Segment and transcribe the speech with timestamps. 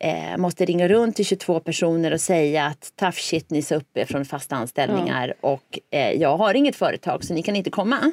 [0.00, 3.96] eh, måste ringa runt till 22 personer och säga att tough shit ni sa upp
[3.96, 8.12] er från fasta anställningar och eh, jag har inget företag så ni kan inte komma.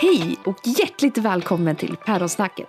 [0.00, 2.68] Hej och hjärtligt välkommen till Päronsnacket.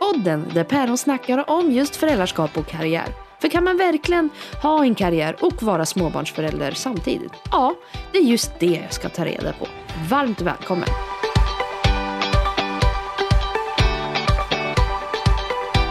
[0.00, 3.06] Podden där päron snackar om just föräldraskap och karriär.
[3.40, 4.30] För kan man verkligen
[4.62, 7.32] ha en karriär och vara småbarnsförälder samtidigt?
[7.50, 7.74] Ja,
[8.12, 9.66] det är just det jag ska ta reda på.
[10.10, 10.88] Varmt välkommen!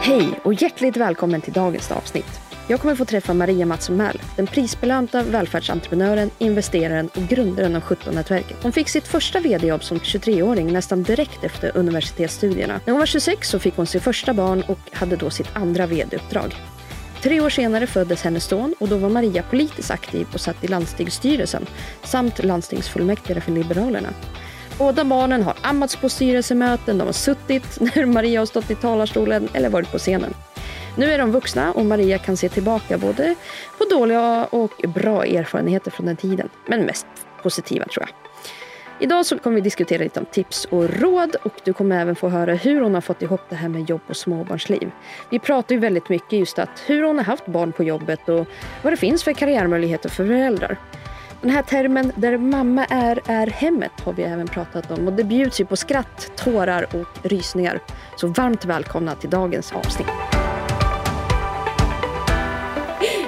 [0.10, 2.40] Hej och hjärtligt välkommen till dagens avsnitt.
[2.68, 8.64] Jag kommer få träffa Maria Mattsson Mähl, den prisbelönta välfärdsentreprenören, investeraren och grundaren av 17-nätverket.
[8.64, 12.80] Hon fick sitt första vd-jobb som 23-åring nästan direkt efter universitetsstudierna.
[12.86, 15.88] När hon var 26 så fick hon sitt första barn och hade då sitt andra
[15.88, 16.56] vd-uppdrag.
[17.22, 20.68] Tre år senare föddes hennes son och då var Maria politiskt aktiv och satt i
[20.68, 21.66] landstingsstyrelsen
[22.04, 24.10] samt landstingsfullmäktige för Liberalerna.
[24.80, 29.50] Båda barnen har ammats på styrelsemöten, de har suttit när Maria har stått i talarstolen
[29.54, 30.34] eller varit på scenen.
[30.98, 33.36] Nu är de vuxna och Maria kan se tillbaka både
[33.78, 36.50] på dåliga och bra erfarenheter från den tiden.
[36.68, 37.08] Men mest
[37.44, 38.16] positiva tror jag.
[39.02, 42.30] Idag så kommer vi diskutera lite om tips och råd och du kommer även få
[42.30, 44.92] höra hur hon har fått ihop det här med jobb och småbarnsliv.
[45.30, 48.48] Vi pratar ju väldigt mycket just att hur hon har haft barn på jobbet och
[48.82, 50.78] vad det finns för karriärmöjligheter för föräldrar.
[51.42, 55.24] Den här termen där mamma är, är hemmet har vi även pratat om och det
[55.24, 57.80] bjuds ju på skratt, tårar och rysningar.
[58.16, 60.08] Så varmt välkomna till dagens avsnitt.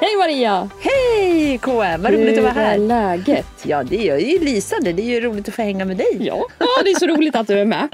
[0.02, 0.70] Hej Maria!
[0.80, 2.78] Hej KM, vad roligt att vara Hur är här.
[2.78, 3.48] läget?
[3.64, 4.94] Ja, det är ju lysande.
[4.94, 6.18] Det är ju roligt att få hänga med dig.
[6.20, 6.46] Ja.
[6.60, 7.88] ja, det är så roligt att du är med.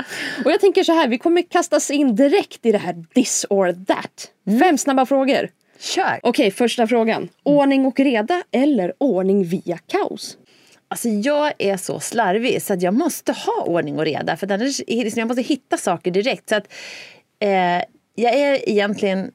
[0.45, 3.85] Och jag tänker så här, vi kommer kastas in direkt i det här this or
[3.85, 4.27] that.
[4.59, 5.49] Fem snabba frågor.
[5.79, 6.19] Kör!
[6.23, 7.29] Okej, första frågan.
[7.43, 10.37] Ordning och reda eller ordning via kaos?
[10.87, 14.37] Alltså jag är så slarvig så att jag måste ha ordning och reda.
[14.37, 16.49] För annars, liksom, jag måste hitta saker direkt.
[16.49, 16.73] Så att,
[17.39, 17.49] eh,
[18.15, 19.31] jag är egentligen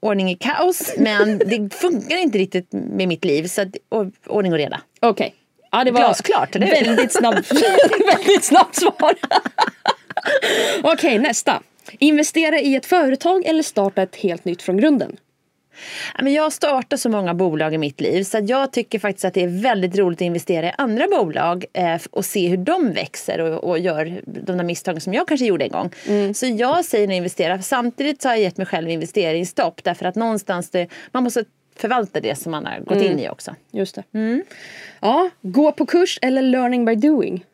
[0.00, 0.94] ordning i kaos.
[0.98, 3.46] Men det funkar inte riktigt med mitt liv.
[3.46, 3.68] Så att,
[4.26, 4.80] ordning och reda.
[5.00, 5.34] Okej.
[5.70, 6.84] Ja, det var Glasklart, eller hur?
[6.84, 7.52] väldigt snabbt,
[8.16, 9.14] väldigt snabbt svar.
[10.82, 11.62] Okej, nästa.
[11.98, 15.16] Investera i ett företag eller starta ett helt nytt från grunden?
[16.18, 19.42] Jag har startat så många bolag i mitt liv så jag tycker faktiskt att det
[19.42, 23.78] är väldigt roligt att investera i andra bolag eh, och se hur de växer och,
[23.78, 25.90] gör de där misstagen som jag kanske gjorde en gång.
[26.34, 27.62] Så jag säger att investera.
[27.62, 31.44] Samtidigt så har jag gett mig själv investeringsstopp därför att någonstans det, man måste
[31.76, 33.54] förvalta det som man har gått in i också.
[33.70, 34.04] Just det.
[35.00, 37.44] Ja, gå på kurs eller learning by doing?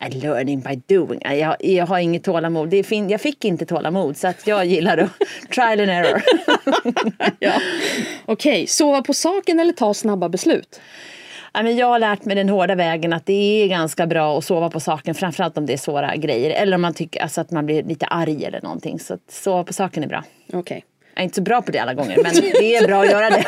[0.00, 1.22] Eh, Learning by doing.
[1.22, 2.68] Eh, Jag, jag har inget tålamod.
[2.68, 5.10] Det fin- jag fick inte tålamod så att jag gillar att
[5.54, 6.22] trial and error.
[7.38, 7.52] Ja.
[8.26, 10.80] Okej, sova på saken eller ta snabba beslut?
[11.52, 14.44] Ja, men jag har lärt mig den hårda vägen att det är ganska bra att
[14.44, 15.14] sova på saken.
[15.14, 16.50] Framförallt om det är svåra grejer.
[16.50, 18.98] Eller om man tycker alltså, att man blir lite arg eller någonting.
[19.00, 20.24] Så att sova på saken är bra.
[20.52, 20.84] Okej.
[21.14, 23.30] Jag är inte så bra på det alla gånger men det är bra att göra
[23.30, 23.44] det.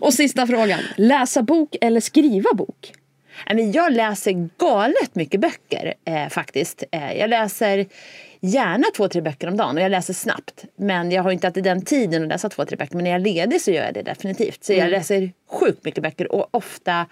[0.00, 0.80] Och sista frågan.
[0.96, 2.92] Läsa bok eller skriva bok?
[3.72, 6.84] Jag läser galet mycket böcker eh, faktiskt.
[6.92, 7.86] Eh, jag läser
[8.40, 10.64] gärna två, tre böcker om dagen och jag läser snabbt.
[10.76, 12.96] Men jag har inte alltid den tiden att läsa två, tre böcker.
[12.96, 14.64] Men när jag är ledig så gör jag det definitivt.
[14.64, 17.06] Så jag läser sjukt mycket böcker och ofta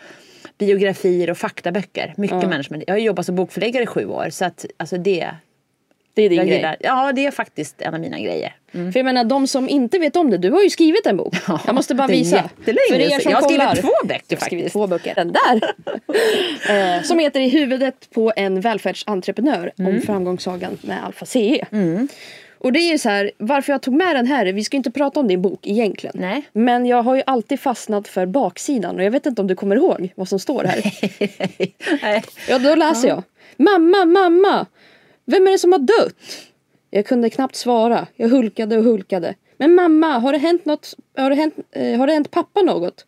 [0.58, 2.14] biografier och faktaböcker.
[2.16, 2.82] Mycket människor.
[2.86, 5.30] Jag har jobbat som bokförläggare i sju år så att alltså det,
[6.16, 6.56] Det är din jag grej.
[6.56, 6.76] gillar.
[6.80, 8.52] Ja, det är faktiskt en av mina grejer.
[8.72, 11.34] För jag menar, de som inte vet om det, du har ju skrivit en bok.
[11.66, 12.50] jag måste bara det är visa.
[12.64, 13.74] För er som Jag har skrivit kollar.
[13.76, 14.72] två böcker skrivit faktiskt.
[14.72, 15.14] två böcker.
[15.14, 15.74] Den där!
[16.96, 19.94] eh, som heter I huvudet på en välfärdsentreprenör Mm.
[19.96, 21.64] om framgångssagan med Alfa CE.
[22.58, 24.78] Och det är ju så här, varför jag tog med den här, vi ska ju
[24.78, 26.16] inte prata om din bok egentligen.
[26.18, 26.42] Nej.
[26.52, 29.76] Men jag har ju alltid fastnat för baksidan och jag vet inte om du kommer
[29.76, 30.80] ihåg vad som står här.
[32.02, 32.22] Nej.
[32.48, 33.22] Ja, då läser jag.
[33.56, 34.66] Mamma, mamma!
[35.26, 36.16] Vem är det som har dött?
[36.90, 38.06] Jag kunde knappt svara.
[38.16, 39.34] Jag hulkade och hulkade.
[39.56, 40.94] Men mamma, har det hänt något?
[41.16, 43.06] Har det hänt, eh, har det hänt pappa något?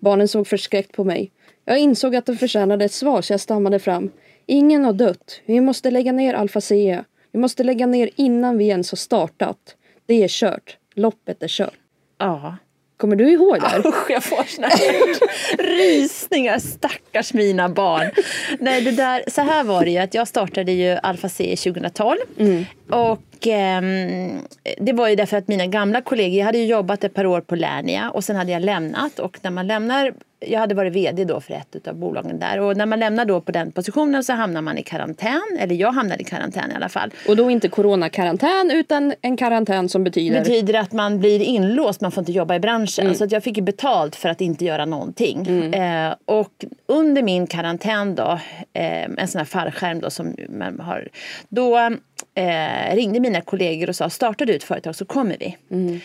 [0.00, 1.32] Barnen såg förskräckt på mig.
[1.64, 4.10] Jag insåg att de förtjänade ett svar så jag stammade fram.
[4.46, 5.40] Ingen har dött.
[5.46, 7.04] Vi måste lägga ner Alfa CE.
[7.32, 9.76] Vi måste lägga ner innan vi ens har startat.
[10.06, 10.76] Det är kört.
[10.94, 11.78] Loppet är kört.
[12.18, 12.56] Ja.
[12.98, 13.68] Kommer du ihåg det?
[13.68, 13.78] här?
[13.86, 14.68] Usch, jag får såna
[15.58, 16.58] rysningar.
[16.58, 18.10] Stackars mina barn.
[18.60, 19.98] Nej, det där, så här var det ju.
[19.98, 22.16] Att jag startade ju Alfa C 2012.
[22.90, 23.16] Och ehm,
[24.78, 27.56] det var ju därför att mina gamla kollegor, jag hade jobbat ett par år på
[27.56, 29.18] Lernia och sen hade jag lämnat.
[29.18, 32.60] Och när man lämnar, jag hade varit vd då för ett av bolagen där.
[32.60, 35.58] Och när man lämnar då på den positionen så hamnar man i karantän.
[35.58, 37.10] Eller jag hamnade i karantän i alla fall.
[37.28, 40.38] Och då inte coronakarantän utan en karantän som betyder...
[40.38, 43.14] betyder att man blir inlåst, man får inte jobba i branschen.
[43.14, 45.46] Så att jag fick ju betalt för att inte göra någonting.
[45.74, 48.38] Eh, och under min karantän då,
[48.72, 51.08] eh, en sån här fallskärm då som man har,
[51.48, 51.90] då
[52.34, 55.56] eh, ringde mina kollegor och sa startar du ett företag så kommer vi.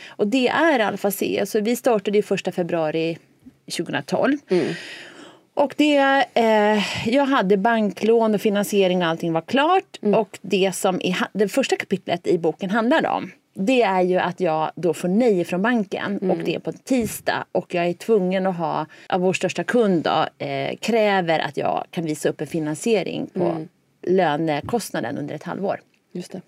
[0.08, 1.44] Och det är Alfa C.
[1.46, 3.18] Så vi startade ju första februari
[3.78, 4.38] 2012.
[5.56, 10.00] Och det, eh, jag hade banklån och finansiering och allting var klart.
[10.02, 14.40] Och det som i, det första kapitlet i boken handlar om det är ju att
[14.40, 17.94] jag då får nej från banken och det är på en tisdag och jag är
[17.94, 22.42] tvungen att ha, av vår största kund då, eh, kräver att jag kan visa upp
[22.42, 23.66] en finansiering på
[24.08, 25.80] lönekostnaden under ett halvår.
[26.14, 26.42] Just det.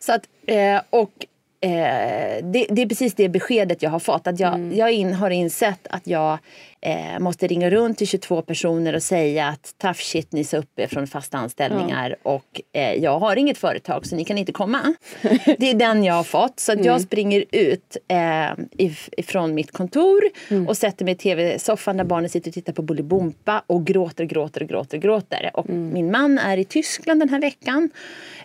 [0.00, 1.26] Så att, eh, och
[1.60, 4.26] eh, det, det är precis det beskedet jag har fått.
[4.26, 6.38] Att jag, jag in, har insett att jag
[6.80, 10.78] eh, måste ringa runt till 22 personer och säga att tough shit, ni sa upp
[10.78, 14.94] er från fasta anställningar och eh, jag har inget företag så ni kan inte komma.
[15.58, 16.60] det är den jag har fått.
[16.60, 20.20] Så att jag springer ut eh, if, ifrån mitt kontor
[20.68, 24.64] och sätter mig i tv-soffan där barnen sitter och tittar på Bolibompa och gråter, gråter,
[24.64, 25.50] gråter, gråter.
[25.54, 27.90] Och min man är i Tyskland den här veckan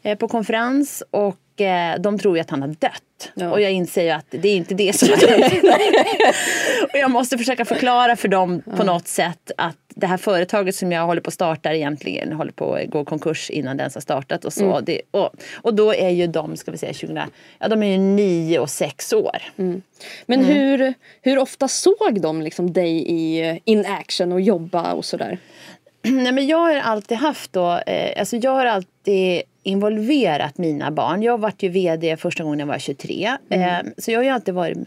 [0.04, 1.38] eh, på konferens och
[2.00, 3.32] de tror ju att han har dött.
[3.34, 3.50] Ja.
[3.52, 5.64] Och jag inser ju att det är inte det som har hänt.
[6.94, 10.92] och jag måste försöka förklara för dem på något sätt att det här företaget som
[10.92, 14.02] jag håller på att starta egentligen håller på att gå konkurs innan den ens har
[14.02, 14.80] startat och så.
[14.80, 15.30] Det, och,
[15.62, 17.26] och då är ju de, ska vi säga 20,
[17.60, 19.38] ja de är ju nio och sex år.
[19.56, 20.46] Men Mm.
[20.46, 25.38] hur, hur ofta såg de liksom dig i eh, in action och jobba och sådär?
[26.02, 31.24] Nej, men jag har alltid haft då, eh, alltså jag har alltid involverat mina barn.
[31.24, 33.38] Jag varit ju vd första gången jag var 23.
[33.50, 34.78] Eh, så jag har alltid varit,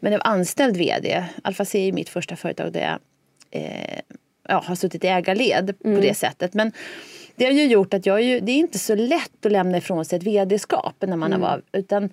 [0.00, 1.24] men jag var anställd vd.
[1.42, 2.98] Alfa C är mitt första företag där jag
[3.62, 4.00] eh,
[4.48, 6.54] ja, har suttit i ägarled på det sättet.
[6.54, 6.72] Men
[7.36, 10.04] det har ju gjort att jag ju, det är inte så lätt att lämna ifrån
[10.04, 12.10] sig ett vd-skap när man har varit, utan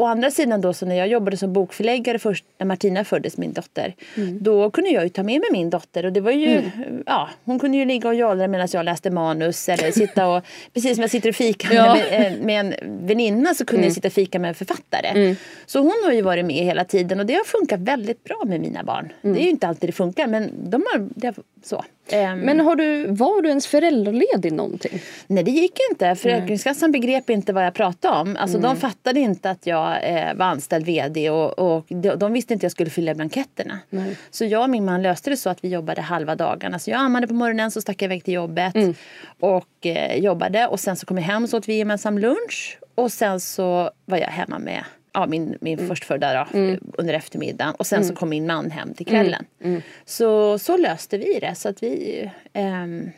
[0.00, 3.52] Å andra sidan då så när jag jobbade som bokförläggare först när Martina föddes, min
[3.52, 3.94] dotter.
[4.40, 6.62] Då kunde jag ju ta med mig min dotter och det var ju,
[7.06, 10.44] ja, hon kunde ju ligga och jollra medan jag läste manus eller sitta och,
[10.74, 11.94] precis som jag sitter och fikar Ja.
[11.94, 15.36] med, eh, med en väninna så kunde jag sitta och fika med en författare.
[15.66, 18.60] Så hon har ju varit med hela tiden och det har funkat väldigt bra med
[18.60, 19.12] mina barn.
[19.22, 21.34] Det är ju inte alltid det funkar men de har, det har
[21.66, 21.84] så.
[22.08, 25.00] Ehm, Men har du, var du ens föräldraledig någonting?
[25.26, 26.14] Nej det gick inte.
[26.14, 28.36] Försäkringskassan begrep inte vad jag pratade om.
[28.36, 32.52] Alltså de fattade inte att jag eh, var anställd vd och, och de, de visste
[32.52, 33.78] inte att jag skulle fylla blanketterna.
[33.90, 34.16] Nej.
[34.30, 36.78] Så jag och min man löste det så att vi jobbade halva dagarna.
[36.78, 38.74] Så jag ammade på morgonen så stack jag iväg till jobbet
[39.40, 43.12] och eh, jobbade och sen så kom jag hem så åt vi gemensam lunch och
[43.12, 46.58] sen så var jag hemma med ja, min, min förstfödda då,
[46.98, 49.44] under eftermiddagen och sen så kom min man hem till kvällen.
[50.04, 51.54] Så, så löste vi det.
[51.54, 53.10] Så att vi, ehm,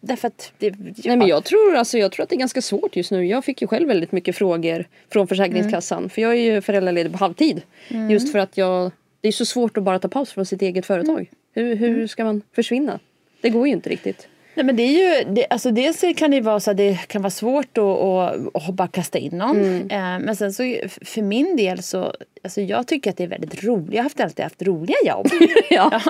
[0.00, 2.96] Därför att det, Nej, men jag, tror, alltså, jag tror att det är ganska svårt
[2.96, 3.26] just nu.
[3.26, 6.10] Jag fick ju själv väldigt mycket frågor från Försäkringskassan.
[6.10, 7.62] För jag är ju föräldraledig på halvtid.
[8.10, 10.86] Just för att jag, det är så svårt att bara ta paus från sitt eget
[10.86, 11.30] företag.
[11.52, 12.98] Hur, hur ska man försvinna?
[13.40, 14.28] Det går ju inte riktigt.
[14.60, 17.22] Nej, men det är ju, det, alltså dels kan det vara så att det kan
[17.22, 19.90] vara svårt att, att, bara kasta in någon.
[19.90, 20.62] Eh, men sen så
[21.02, 22.14] för min del så,
[22.44, 23.92] alltså jag tycker att det är väldigt roligt.
[23.92, 25.26] Jag har haft, alltid haft roliga jobb.
[25.70, 26.00] Ja.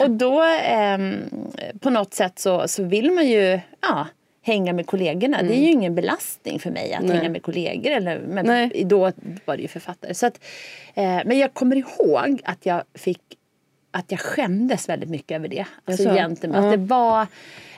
[0.00, 1.14] Och då ehm,
[1.80, 4.06] på något sätt så, så vill man ju ja,
[4.42, 5.42] hänga med kollegorna.
[5.42, 7.16] Det är ju ingen belastning för mig att Nej.
[7.16, 7.90] hänga med kollegor.
[7.90, 8.84] Eller, men Nej.
[8.84, 9.12] då
[9.44, 10.14] var det ju författare.
[10.14, 10.40] Så att,
[10.94, 13.20] eh, men jag kommer ihåg att jag fick
[13.90, 15.66] att jag skämdes väldigt mycket över det.
[15.84, 16.16] Alltså Jaså?
[16.16, 16.54] egentligen.
[16.54, 17.26] Att det var,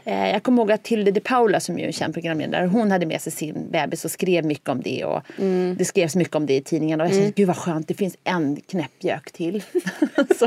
[0.04, 3.06] jag kommer ihåg att Tilde de Paula som ju är en känd programledare, hon hade
[3.06, 5.04] med sig sin bebis och skrev mycket om det.
[5.04, 5.76] Och Mm.
[5.78, 7.04] Det skrevs mycket om det i tidningarna.
[7.04, 9.62] Och jag kände, gud vad skönt, det finns en knäppjök till.
[10.38, 10.44] så,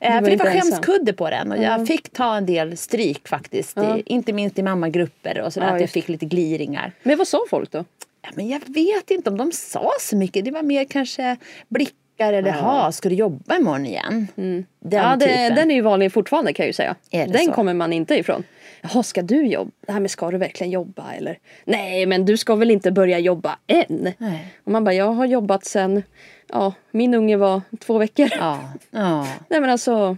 [0.00, 3.78] eh, för det var skämskudde på den och jag fick ta en del stryk faktiskt.
[3.78, 6.92] I, inte minst i mammagrupper och sådär, Ja, att jag fick lite gliringar.
[7.02, 7.84] Men vad sa folk då?
[8.22, 10.44] Ja, men jag vet inte om de sa så mycket.
[10.44, 11.36] Det var mer kanske
[11.68, 14.26] blickar eller ha, ska du jobba imorgon igen?
[14.34, 15.54] Den ja, det, typen.
[15.54, 16.94] den är ju vanlig fortfarande kan jag ju säga.
[17.10, 17.52] Det Den så?
[17.52, 18.44] kommer man inte ifrån.
[18.92, 19.70] Jaha, ska du jobba?
[19.86, 21.38] Det här med ska du verkligen jobba eller?
[21.64, 24.12] Nej, men du ska väl inte börja jobba än?
[24.18, 24.54] Nej.
[24.64, 26.02] Och man bara, jag har jobbat sen,
[26.48, 28.28] ja, min unge var två veckor.
[28.38, 29.26] Ja, ja.
[29.48, 30.16] Nej men alltså,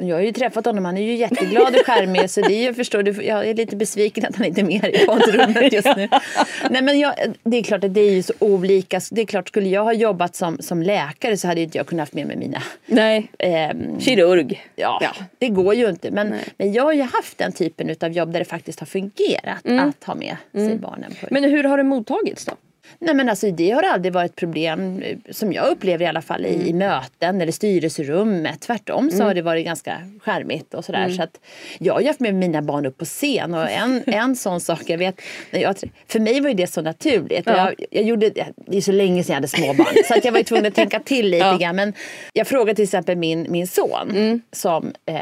[0.00, 2.74] Jag har ju träffat honom, han är ju jätteglad och charmig så det är ju,
[2.74, 6.08] förstår du, jag är lite besviken att han inte är med i poddrummet just nu.
[6.70, 9.00] Nej men jag, det är klart att det är ju så olika.
[9.10, 12.02] Det är klart, skulle jag ha jobbat som, som läkare så hade inte jag kunnat
[12.02, 13.30] haft med mig mina nej.
[13.38, 14.62] ehm, Kirurg.
[14.76, 15.10] Ja, Ja.
[15.38, 16.10] det går ju inte.
[16.10, 16.40] Men, Nej.
[16.58, 20.04] men jag har ju haft den typen av jobb där det faktiskt har fungerat att
[20.04, 21.26] ha med sig barnen på.
[21.30, 22.52] Men hur har det mottagits då?
[22.98, 26.46] Nej men alltså det har aldrig varit problem eh, som jag upplever i alla fall
[26.46, 28.60] i, i möten eller styrelserummet.
[28.60, 31.08] Tvärtom så har det varit ganska charmigt och sådär.
[31.08, 31.40] Så att
[31.78, 34.82] jag har ju haft med mina barn upp på scen och en, en sån sak
[34.86, 35.20] jag vet.
[35.50, 35.76] Jag,
[36.08, 37.42] för mig var det så naturligt.
[37.46, 37.56] Ja.
[37.56, 38.30] Jag, jag gjorde,
[38.66, 41.00] det är så länge sedan jag hade småbarn så att jag var tvungen att tänka
[41.00, 41.56] till lite Ja.
[41.56, 41.76] grann.
[41.76, 41.92] Men
[42.32, 45.16] jag frågade till exempel min, min son som eh,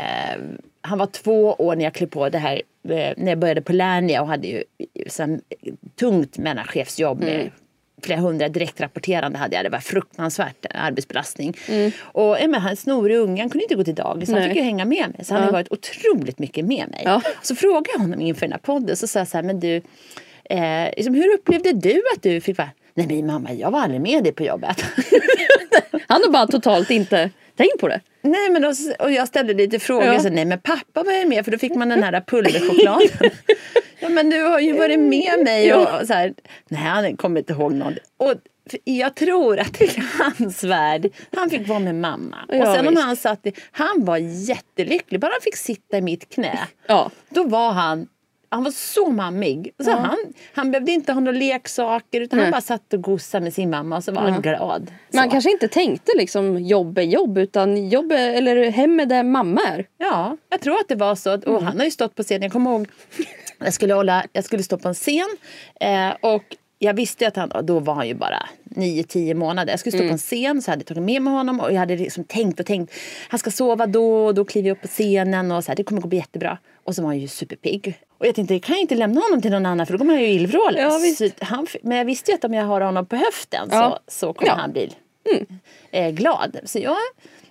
[0.81, 2.63] han var två år när jag klev på det här
[3.17, 4.65] när jag började på Lernia och hade ju
[5.07, 5.39] så
[5.97, 7.51] tungt mellanchefsjobb med
[8.03, 9.65] flera hundra direktrapporterande hade jag.
[9.65, 11.57] Det var fruktansvärt arbetsbelastning.
[11.69, 11.93] Mm.
[12.01, 14.31] Och ja, men, han snorig unge, han kunde inte gå till dagis.
[14.31, 15.25] Han fick ju hänga med mig.
[15.25, 15.47] Så han ja.
[15.47, 17.03] har varit otroligt mycket med mig.
[17.05, 17.23] Ja.
[17.43, 18.97] Så frågade jag honom inför den här podden.
[18.97, 19.81] Så sa jag så här, men du,
[20.45, 24.01] eh, liksom, hur upplevde du att du fick vara Nej men mamma, jag var aldrig
[24.01, 24.85] med dig på jobbet.
[26.09, 28.01] han har bara totalt inte tänkt på det.
[28.23, 30.07] Nej men och, och jag ställde lite frågor.
[30.07, 30.21] Ja.
[30.21, 33.09] Så, nej men pappa var ju med för då fick man den här pulverchokladen.
[34.01, 35.75] ja men du har ju varit med mig.
[35.75, 36.35] Och, och så här,
[36.69, 37.95] nej han kommer inte ihåg någon.
[38.17, 38.35] Och
[38.85, 42.37] jag tror att i hans värld, han fick vara med mamma.
[42.49, 45.21] Ja, och sen om han satt i, han var jättelycklig.
[45.21, 46.59] Bara han fick sitta i mitt knä.
[46.87, 47.11] Ja.
[47.29, 48.07] Då var han
[48.55, 49.75] han var så mammig.
[49.79, 49.97] Så ja.
[49.97, 50.19] han,
[50.53, 52.45] han behövde inte ha några leksaker utan Nej.
[52.45, 54.31] han bara satt och gosade med sin mamma och så var ja.
[54.31, 54.93] han glad.
[55.11, 55.17] Så.
[55.17, 59.23] Man kanske inte tänkte liksom jobb är jobb utan jobb är, eller hem är där
[59.23, 59.87] mamma är.
[59.99, 61.35] Ja, jag tror att det var så.
[61.35, 61.63] Och mm.
[61.63, 62.43] han har ju stått på scen.
[62.43, 62.89] Jag kommer ihåg
[63.59, 65.37] jag skulle, hålla, jag skulle stå på en scen
[65.81, 69.73] eh, och jag visste att han, då var han ju bara 9-10 månader.
[69.73, 70.09] Jag skulle stå mm.
[70.09, 72.61] på en scen så hade jag tagit med mig honom och jag hade liksom tänkt
[72.61, 72.93] och tänkt.
[73.29, 75.85] Han ska sova då och då kliver jag upp på scenen och så här, det
[75.85, 76.59] kommer gå jättebra.
[76.85, 77.99] Och så var han ju superpigg.
[78.19, 80.23] Och jag tänkte, kan jag inte lämna honom till någon annan för då kommer han
[80.23, 80.81] ju illvråla.
[80.81, 81.01] Ja,
[81.83, 84.01] men jag visste ju att om jag har honom på höften ja.
[84.07, 84.55] så, så kommer ja.
[84.55, 84.93] han bli
[85.33, 85.47] mm.
[85.91, 86.59] eh, glad.
[86.65, 86.97] Så jag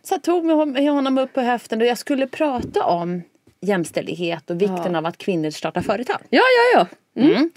[0.03, 3.24] så tog med honom upp på höften och jag skulle prata om
[3.62, 6.17] jämställdhet och vikten av att kvinnor startar företag.
[6.29, 6.79] Ja, ja,
[7.15, 7.22] ja.
[7.22, 7.36] Mm.
[7.36, 7.51] Mm.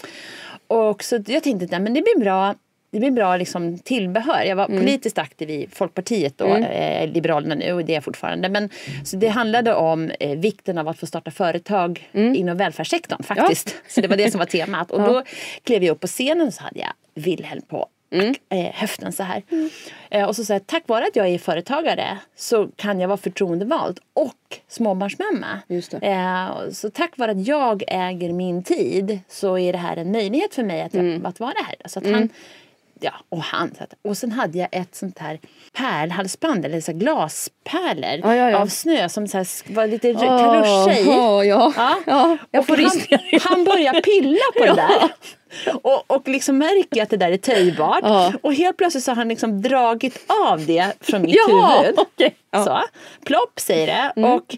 [0.67, 2.55] Och så jag tänkte att det blir bra
[2.97, 4.43] det blir bra liksom tillbehör.
[4.43, 4.79] Jag var mm.
[4.79, 6.63] politiskt aktiv i Folkpartiet då, mm.
[6.63, 8.49] eh, Liberalerna nu och det är jag fortfarande.
[8.49, 8.69] Men,
[9.03, 12.35] så det handlade om eh, vikten av att få starta företag mm.
[12.35, 13.69] inom välfärdssektorn faktiskt.
[13.75, 13.81] Ja.
[13.87, 14.91] Så det var det som var temat.
[14.91, 15.07] Och ja.
[15.07, 15.23] då
[15.63, 18.35] klev jag upp på scenen och så hade jag Wilhelm på Mm.
[18.49, 19.43] Eh, höften så här.
[19.49, 19.69] Mm.
[20.09, 23.99] Eh, och så säger tack vare att jag är företagare så kan jag vara förtroendevald
[24.13, 25.59] och småbarnsmamma.
[26.01, 30.55] Eh, så tack vare att jag äger min tid så är det här en möjlighet
[30.55, 31.25] för mig att, mm.
[31.25, 31.75] att vara här.
[31.85, 32.19] Så att mm.
[32.19, 32.29] han
[32.99, 33.71] ja, och han.
[34.01, 35.39] Och sen hade jag ett sånt här
[35.73, 38.57] pärlhalsband, eller så glaspärlor ja, ja, ja.
[38.57, 41.09] av snö som så här, var lite oh, karusch i.
[41.09, 41.73] Oh, ja.
[42.05, 42.37] Ja.
[42.51, 43.01] Och han,
[43.41, 45.09] han börjar pilla på det där.
[45.81, 48.35] Och, och liksom märker att det där är töjbart.
[48.41, 51.99] Och helt plötsligt så har han liksom dragit av det från mitt huvud.
[51.99, 52.31] Okay.
[52.53, 52.83] Så,
[53.25, 54.21] plopp säger det.
[54.21, 54.31] Mm.
[54.31, 54.57] Och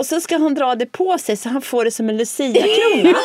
[0.00, 3.18] och så ska han dra det på sig så han får det som en luciakrona.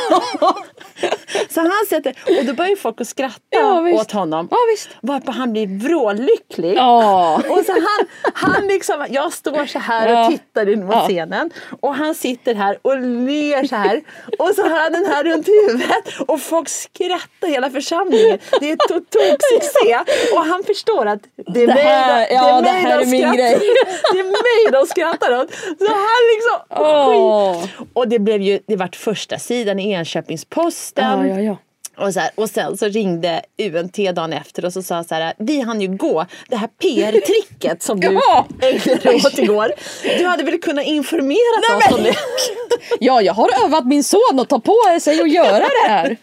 [1.50, 4.48] så han sätter, och då börjar folk att skratta ja, åt honom.
[4.52, 4.90] Ja, visst.
[5.02, 6.78] Varpå han blir vrållycklig.
[6.78, 7.36] Ja.
[7.50, 11.52] Och så han, han liksom, jag står så här och tittar in mot scenen.
[11.80, 14.02] Och han sitter här och ler så här.
[14.40, 16.20] Och så har han den här runt huvudet.
[16.28, 18.40] Och folk skrattar hela församlingen.
[18.60, 20.14] Det är toksuccé.
[20.36, 21.22] Och han förstår att
[21.54, 23.60] det är det här, mig, det, är är min grej.
[24.12, 25.54] Det är mig de skrattar åt.
[25.80, 27.66] Så han liksom Oh.
[27.94, 31.28] Och det blev ju, det vart första sidan i Enköpings-Posten.
[31.28, 31.58] Ja, ja, ja.
[31.98, 35.34] Och, så här, och sen så ringde UNT dagen efter och så sa så här,
[35.38, 38.48] vi hann ju gå, det här PR-tricket som du ja.
[38.62, 39.72] ägnade dig åt igår.
[40.18, 42.16] Du hade väl kunnat informera Nej, oss om det?
[43.00, 46.18] ja, jag har övat min son att ta på sig och göra det här.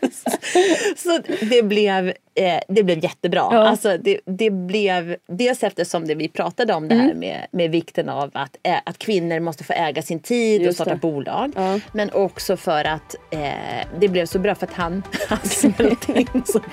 [0.97, 3.49] så det blev Eh, det blev jättebra.
[3.51, 3.69] Ja.
[3.69, 7.19] Alltså det, det, blev, dels eftersom det vi pratade om det här mm.
[7.19, 10.75] med, med vikten av att, ä, att kvinnor måste få äga sin tid Just och
[10.75, 11.01] starta det.
[11.01, 11.53] bolag.
[11.57, 11.81] Ja.
[11.93, 15.91] Men också för att eh, det blev så bra för att han, han så bra.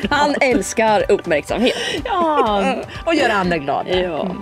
[0.09, 1.73] Han älskar uppmärksamhet.
[2.05, 2.75] Ja,
[3.05, 3.89] och göra andra glada.
[3.89, 4.21] Ja.
[4.25, 4.37] Mm.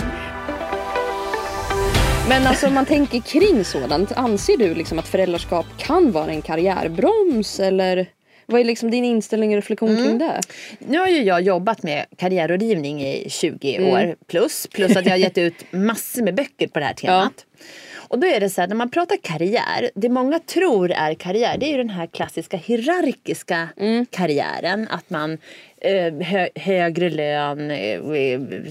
[2.29, 6.41] Men alltså om man tänker kring sådant, anser du liksom att föräldraskap kan vara en
[6.41, 8.07] karriärbroms eller?
[8.49, 10.03] Vad är liksom din inställning och reflektion mm.
[10.03, 10.39] kring det?
[10.79, 13.89] Nu har ju jag jobbat med karriärrådgivning i 20 mm.
[13.89, 14.67] år plus.
[14.67, 17.33] Plus att jag har gett ut massor med böcker på det här temat.
[17.37, 17.43] Ja.
[18.07, 21.57] Och då är det så här, när man pratar karriär, det många tror är karriär,
[21.57, 24.05] det är ju den här klassiska hierarkiska mm.
[24.05, 24.87] karriären.
[24.89, 25.37] Att man
[25.81, 28.01] eh, hö, högre lön, eh,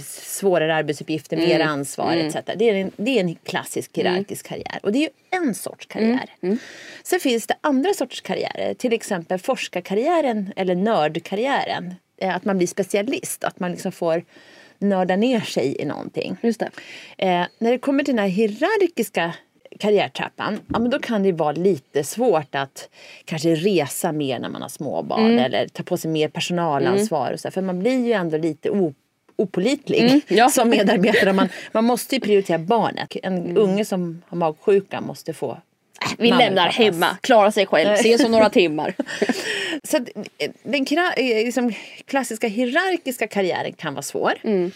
[0.04, 1.48] svårare arbetsuppgifter, mm.
[1.48, 2.26] mer ansvar mm.
[2.26, 2.36] etc.
[2.56, 4.12] Det är, en, det är en klassisk mm.
[4.12, 4.78] hierarkisk karriär.
[4.82, 6.10] Och det är ju en sorts karriär.
[6.12, 6.28] Mm.
[6.42, 6.58] mm.
[7.02, 11.94] Sen finns det andra sorters karriärer, till exempel forskarkarriären eller nördkarriären.
[12.18, 14.24] Eh, att man blir specialist, att man liksom får
[14.78, 16.36] nörda ner sig i någonting.
[16.42, 16.70] Just det.
[17.18, 19.34] Eh, när det kommer till den här hierarkiska
[19.80, 22.88] karriärtrappan, ja, men då kan det vara lite svårt att
[23.24, 25.38] kanske resa mer när man har småbarn mm.
[25.38, 27.26] eller ta på sig mer personalansvar.
[27.26, 27.34] Mm.
[27.34, 28.92] Och så, för man blir ju ändå lite
[29.36, 30.48] opolitlig mm, ja.
[30.50, 31.32] som medarbetare.
[31.32, 33.16] Man, man måste ju prioritera barnet.
[33.22, 33.56] En mm.
[33.56, 35.58] unge som har magsjuka måste få
[36.18, 38.94] vi lämnar hemma, klara sig själv, ses om några timmar.
[39.84, 39.98] så
[40.62, 40.86] den
[41.16, 41.72] liksom,
[42.04, 44.32] klassiska hierarkiska karriären kan vara svår.
[44.42, 44.70] Mm.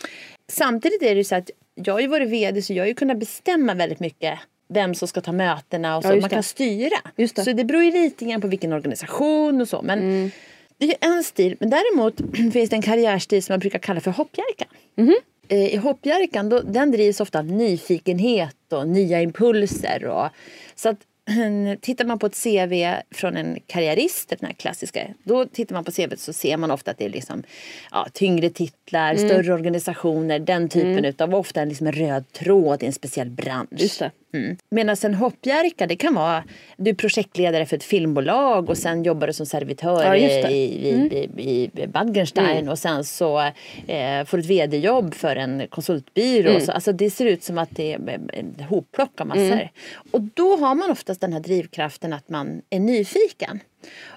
[0.49, 3.18] Samtidigt är det så att jag har ju varit vd så jag har ju kunnat
[3.18, 6.12] bestämma väldigt mycket vem som ska ta mötena och så.
[6.12, 6.96] Ja, Man kan styra.
[7.16, 7.44] Just det.
[7.44, 9.82] Så det beror ju lite grann på vilken organisation och så.
[9.82, 10.30] Men Mm.
[10.78, 11.56] det är en stil.
[11.60, 12.14] Men däremot
[12.52, 14.64] finns det en karriärstil som man brukar kalla för hoppjerka.
[14.96, 15.16] Mhm.
[15.49, 20.04] Eh, I hoppjerkan då, den drivs ofta av nyfikenhet och nya impulser.
[20.04, 20.28] Och,
[20.75, 20.99] så att
[21.80, 25.90] Tittar man på ett CV från en karriärist, den här klassiska, då tittar man på
[25.92, 27.42] CV så ser man ofta att det är liksom,
[27.90, 29.28] ja, tyngre titlar, Mm.
[29.28, 33.68] större organisationer, den typen utav, ofta liksom en röd tråd i en speciell bransch.
[33.70, 34.10] Just det.
[34.32, 34.56] Mm.
[34.70, 36.44] Medan en hoppjerka, det kan vara
[36.76, 40.90] du är projektledare för ett filmbolag och sen jobbar du som servitör Ja, just det.
[40.90, 41.06] Mm.
[41.06, 43.40] i, i, i, i Badgenstein och sen så
[43.87, 46.50] eh, får du ett vd-jobb för en konsultbyrå.
[46.50, 46.60] Mm.
[46.60, 49.68] Så, alltså det ser ut som att det är en hopplock av massor.
[50.10, 53.60] Och då har man oftast den här drivkraften att man är nyfiken.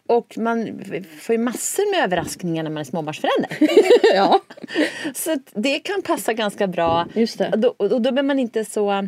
[0.08, 0.82] Och man
[1.20, 3.58] får ju massor med överraskningar när man är småbarnsförälder.
[4.15, 4.41] ja.
[5.15, 7.08] Så det kan passa ganska bra.
[7.13, 7.50] Just det.
[7.50, 9.08] Och då, och då blir man inte så...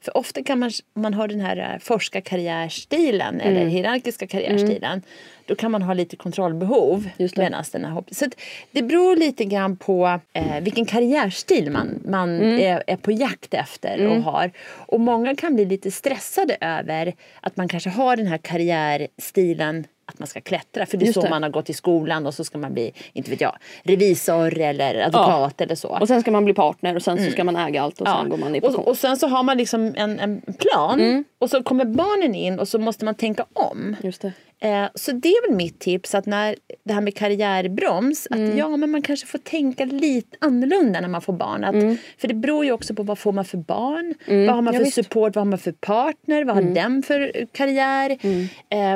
[0.00, 3.68] För ofta kan man, man har den här eh, forskarkarriärstilen eller Mm.
[3.68, 5.02] hierarkiska karriärstilen
[5.46, 7.08] då kan man ha lite kontrollbehov.
[7.36, 8.26] Medans den här hopp- så
[8.70, 12.60] det beror lite grann på eh, vilken karriärstil man, man Mm.
[12.60, 14.50] är, är på jakt efter och har.
[14.86, 20.18] Och många kan bli lite stressade över att man kanske har den här karriärstilen att
[20.18, 20.86] man ska klättra.
[20.86, 21.30] För det är Just så det.
[21.30, 24.94] man har gått i skolan och så ska man bli, inte vet jag, revisor eller
[25.06, 25.88] advokat eller så.
[26.00, 28.16] Och sen ska man bli partner och sen så ska man äga allt och sen
[28.22, 28.28] Ja.
[28.28, 28.84] går man i och, pension.
[28.84, 31.24] och sen så har man liksom en, en plan Mm.
[31.38, 33.96] och så kommer barnen in och så måste man tänka om.
[34.02, 34.32] Just det.
[34.60, 38.58] Eh, så det är väl mitt tips att när det här med karriärbroms att Mm.
[38.58, 41.64] ja men man kanske får tänka lite annorlunda när man får barn.
[41.64, 41.74] Att,
[42.18, 44.74] För det beror ju också på vad får man för barn, vad har man Mm.
[44.74, 44.94] Ja, för visst.
[44.94, 48.48] support, vad har man för partner, vad har den för karriär, Mm.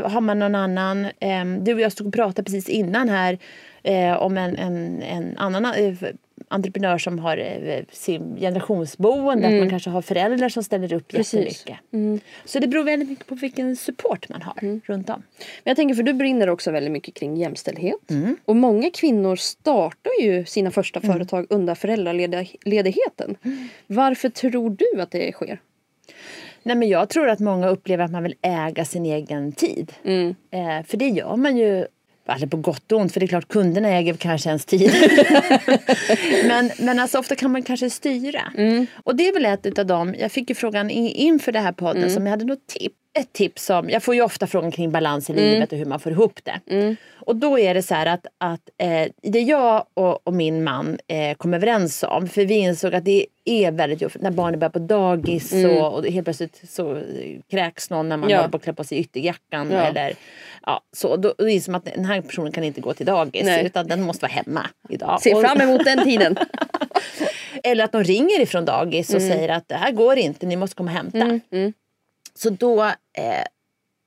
[0.04, 3.38] eh, har man någon annan, eh, du och jag stod och pratade precis innan här
[3.82, 5.94] eh, om en, en, en annan eh,
[6.48, 11.20] entreprenör som har eh, sin generationsboende, att man kanske har föräldrar som ställer upp Mm.
[11.20, 11.64] Precis.
[11.66, 12.26] jättemycket.
[12.44, 14.80] Så det beror väldigt mycket på vilken support man har Mm.
[14.86, 15.22] runt om.
[15.38, 18.10] Men jag tänker för du brinner också väldigt mycket kring jämställdhet.
[18.10, 18.36] Mm.
[18.44, 21.12] Och många kvinnor startar ju sina första Mm.
[21.12, 23.36] företag under föräldraledigheten.
[23.86, 25.60] Varför tror du att det sker?
[26.62, 29.92] Nej, men jag tror att många upplever att man vill äga sin egen tid.
[30.04, 30.34] Mm.
[30.50, 31.86] Eh, för det gör man ju
[32.30, 34.92] Alltså på gott och ont, för det är klart kunderna äger kanske ens tid.
[36.44, 38.52] men, men alltså ofta kan man kanske styra.
[38.56, 38.86] Mm.
[39.04, 41.72] Och det är väl ett utav dem, jag fick ju frågan in- inför det här
[41.72, 42.14] podden Mm.
[42.14, 42.94] som jag hade något tips.
[43.18, 45.44] Ett tips som, jag får ju ofta frågan kring balans i Mm.
[45.44, 46.60] livet och hur man får ihop det.
[47.16, 50.98] Och då är det så här att, att eh, det jag och, och min man
[51.08, 54.70] eh, kom överens om, för vi insåg att det är väldigt jobbigt när barnen börjar
[54.70, 57.02] på dagis och, och helt plötsligt så
[57.50, 58.30] kräks någon när man Mm.
[58.30, 58.36] Ja.
[58.38, 59.70] håller på att klä på sig ytterjackan.
[59.70, 59.78] Ja.
[59.80, 60.14] Eller,
[60.66, 63.44] ja, så, då, då inser man att den här personen kan inte gå till dagis
[63.44, 63.66] Nej.
[63.66, 65.22] utan den måste vara hemma idag.
[65.22, 66.36] Se Och- fram emot den tiden.
[67.64, 70.76] eller att de ringer ifrån dagis och säger att det här går inte, ni måste
[70.76, 71.40] komma och hämta.
[72.44, 72.60] Mm, mm.
[72.60, 72.82] Så då
[73.22, 73.44] eh,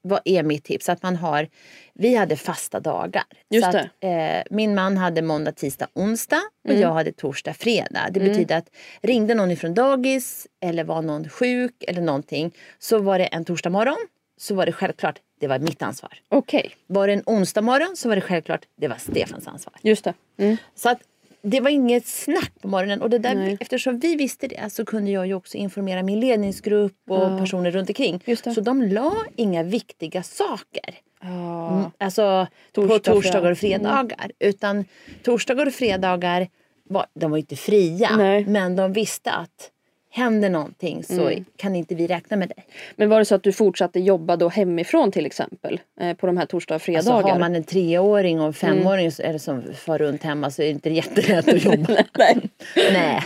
[0.01, 0.89] vad är mitt tips?
[0.89, 1.47] Att man har,
[1.93, 3.23] vi hade fasta dagar.
[3.49, 6.81] Just så att, eh, min man hade måndag, tisdag, onsdag och Mm.
[6.81, 8.07] jag hade torsdag, fredag.
[8.11, 8.69] Det betyder att
[9.01, 13.69] ringde någon ifrån dagis eller var någon sjuk eller någonting så var det en torsdag
[13.69, 13.97] morgon
[14.37, 16.13] så var det självklart, det var mitt ansvar.
[16.29, 19.73] Okej, Var det en onsdag morgon så var det självklart, det var Stefans ansvar.
[19.81, 20.13] just det.
[20.37, 20.57] Mm.
[20.75, 20.99] Så att
[21.43, 23.01] det var inget snack på morgonen.
[23.01, 23.57] Och det där, Nej.
[23.59, 27.89] eftersom vi visste det så kunde jag ju också informera min ledningsgrupp och personer runt
[27.89, 28.23] omkring.
[28.55, 30.95] Så de la inga viktiga saker.
[31.21, 31.77] Ja.
[31.77, 33.45] Mm, Alltså Torsdag, på torsdagar och.
[33.45, 33.55] Mm.
[33.55, 34.31] fredagar.
[34.39, 34.85] Utan
[35.23, 36.47] torsdagar och fredagar
[36.89, 38.15] var, de var ju inte fria.
[38.17, 38.45] Nej.
[38.45, 39.69] Men de visste att
[40.15, 41.45] händer någonting så Mm.
[41.55, 42.65] kan inte vi räkna med dig.
[42.95, 45.79] Men var det så att du fortsatte jobba då hemifrån till exempel?
[45.99, 47.31] Eh, på de här torsdag och Alltså fredagar?
[47.31, 50.61] har man en treåring och en femåring så är det som far runt hemma så
[50.61, 51.87] är det inte jättelätt att jobba.
[52.17, 52.37] Nej.
[52.93, 53.21] Nej.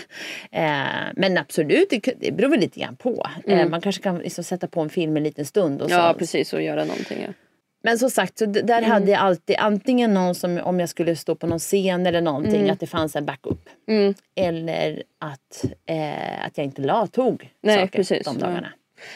[0.52, 3.28] Eh, men absolut, det, det beror väl lite grann på.
[3.47, 5.82] Eh, man kanske kan liksom sätta på en film en liten stund.
[5.82, 5.95] Och så.
[5.95, 7.17] Ja precis och göra någonting.
[7.28, 7.34] Ja.
[7.83, 11.35] Men som sagt, så där hade jag alltid antingen någon som om jag skulle stå
[11.35, 13.69] på någon scen eller någonting att det fanns en backup.
[13.87, 14.13] Mm.
[14.35, 18.47] Eller att, eh, att jag inte la tog Nej, saker precis, de ja.
[18.47, 18.67] dagarna.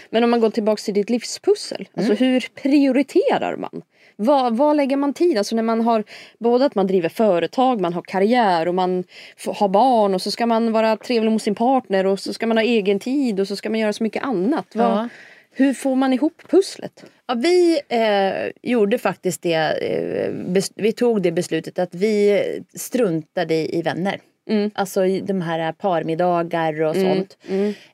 [0.09, 1.87] Men om man går tillbaka till ditt livspussel.
[1.93, 3.81] Alltså hur prioriterar man?
[4.15, 5.37] Vad, vad lägger man tid?
[5.37, 6.03] Alltså när man har
[6.39, 9.03] både att man driver företag, man har karriär och man
[9.47, 12.57] har barn och så ska man vara trevlig mot sin partner och så ska man
[12.57, 14.65] ha egen tid och så ska man göra så mycket annat.
[14.75, 15.09] Vad, Ja.
[15.53, 17.05] Hur får man ihop pusslet?
[17.27, 19.53] Ja, vi eh, gjorde faktiskt det.
[19.53, 20.31] Eh,
[20.75, 22.41] vi tog det beslutet att vi
[22.75, 24.19] struntade i, vänner.
[24.49, 24.71] Mm.
[24.75, 27.37] Alltså de här parmiddagar och sånt.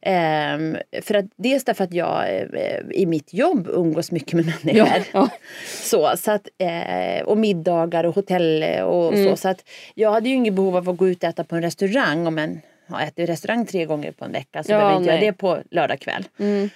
[0.02, 5.04] Ehm, för att, dels därför att jag eh, i mitt jobb umgås mycket med människor.
[5.13, 5.30] ja.
[5.67, 9.26] Så, så att, eh, och middagar och hotell och Mm.
[9.30, 9.36] så.
[9.36, 9.63] Så att
[9.96, 12.28] jag hade ju inget behov av att gå ut och äta på en restaurang.
[12.28, 15.12] Om en har ätit restaurang tre gånger på en vecka så Ja, behöver jag inte
[15.12, 15.22] nej.
[15.24, 16.24] göra det på lördag kväll.
[16.39, 16.70] Mm.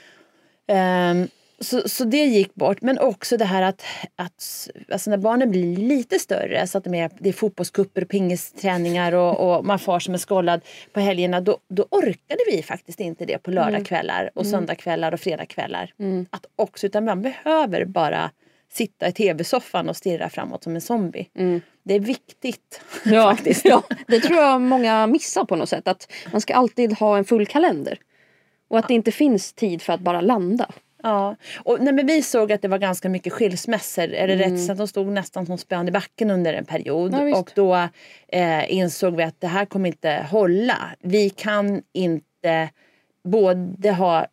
[0.67, 1.27] Ehm,
[1.59, 2.81] så, så det gick bort.
[2.81, 3.83] Men också det här att,
[4.15, 8.09] att alltså när barnen blir lite större så att de är, det är fotbollskupper och
[8.09, 10.61] pingisträningar och, och man far som en skållad
[10.93, 11.41] på helgerna.
[11.41, 15.93] Då, då orkade vi faktiskt inte det på lördagskvällar och söndagskvällar och fredagskvällar.
[16.29, 18.31] Att också, utan man behöver bara
[18.71, 21.27] sitta i tv-soffan och stirra framåt som en zombie.
[21.83, 23.65] Det är viktigt Ja, faktiskt.
[23.65, 25.87] ja, det tror jag många missar på något sätt.
[25.87, 27.97] Att man ska alltid ha en full kalender.
[28.71, 30.69] Och att det inte finns tid för att bara landa.
[31.03, 34.03] Ja, och nej, men vi såg att det var ganska mycket skilsmässor.
[34.13, 37.13] Är det rätt så att de stod nästan som spön i backen under en period.
[37.13, 37.87] Ja, och då
[38.27, 40.77] eh, insåg vi att det här kommer inte hålla.
[40.99, 42.69] Vi kan inte
[43.23, 44.25] både ha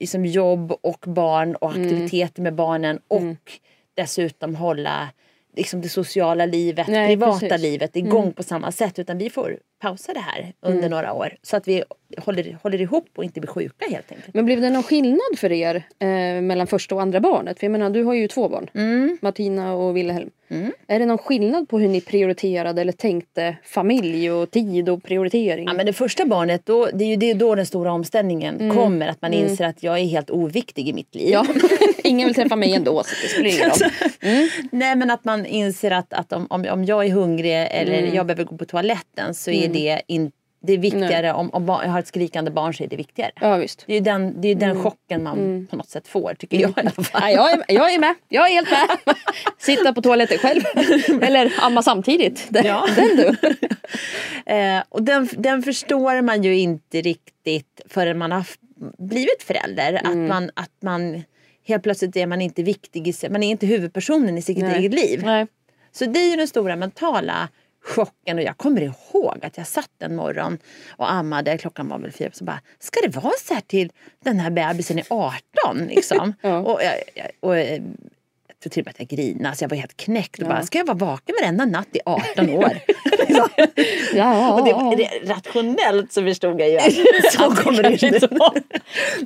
[0.00, 1.86] liksom, jobb och barn och Mm.
[1.86, 3.52] aktiviteter med barnen och
[3.94, 5.08] dessutom hålla
[5.56, 7.50] liksom, det sociala livet, Nej, privata precis.
[7.50, 7.60] Mm.
[7.62, 8.98] livet igång på samma sätt.
[8.98, 11.84] Utan vi får pausa det här under några år så att vi
[12.18, 14.34] håller, håller ihop och inte blir sjuka helt enkelt.
[14.34, 16.08] Men blev det någon skillnad för er eh,
[16.42, 17.58] mellan första och andra barnet?
[17.58, 18.70] För jag menar, du har ju två barn.
[18.74, 19.18] Mm.
[19.22, 20.30] Martina och Wilhelm.
[20.86, 25.66] Är det någon skillnad på hur ni prioriterade eller tänkte familj och tid och prioritering?
[25.66, 28.74] Ja, men det första barnet, då, det är ju det är då den stora omställningen
[28.74, 29.08] kommer.
[29.08, 31.28] Att man inser att jag är helt oviktig i mitt liv.
[31.32, 31.46] Ja,
[32.04, 34.48] ingen vill träffa mig ändå så det spelar ingen roll.
[34.72, 38.14] Nej men att man inser att, att om, om, om jag är hungrig eller Mm.
[38.14, 41.74] jag behöver gå på toaletten så är det inte det är viktigare, om, om jag
[41.74, 43.30] har ett skrikande barn så är det viktigare.
[43.40, 43.84] Ja visst.
[43.86, 44.68] Det är ju den, det är ju Mm.
[44.74, 47.04] den chocken man på något sätt får, tycker jag i alla fall.
[47.12, 48.14] Ja, jag, är, jag är med.
[48.28, 49.14] Jag är helt med.
[49.58, 50.60] Sitta på toaletten själv.
[51.22, 52.46] Eller amma samtidigt.
[52.48, 52.86] Den, Ja.
[52.96, 53.36] den du.
[54.46, 58.46] Eh, och den, den förstår man ju inte riktigt förrän man har
[58.98, 59.94] blivit förälder.
[59.94, 60.28] Att, Mm.
[60.28, 61.22] man, att man
[61.66, 64.78] helt plötsligt är man inte viktig, i man är inte huvudpersonen i sitt Nej.
[64.78, 65.22] eget liv.
[65.24, 65.46] Nej.
[65.92, 67.48] Så det är ju den stora mentala
[67.86, 70.58] chocken och jag kommer ihåg att jag satt en morgon
[70.90, 73.90] och ammade, klockan var väl fyra, så bara, ska det vara så här till
[74.24, 76.34] den här bebisen är 18 liksom?
[76.42, 76.58] Ja.
[76.58, 76.94] och, jag,
[77.40, 77.82] och, eh,
[78.48, 80.62] jag tror till och med att jag grinade så jag var helt knäckt och bara,
[80.62, 82.78] ska jag vara vaken varenda natt i 18 år?
[83.18, 83.48] Liksom.
[84.14, 84.52] Ja.
[84.52, 86.92] Och det, det, rationellt så förstod jag ju att
[87.32, 88.52] så kommer det inte vara.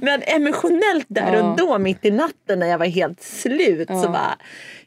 [0.01, 1.43] Men emotionellt där Ja.
[1.43, 4.09] och då mitt i natten när jag var helt slut så Ja.
[4.09, 4.39] bara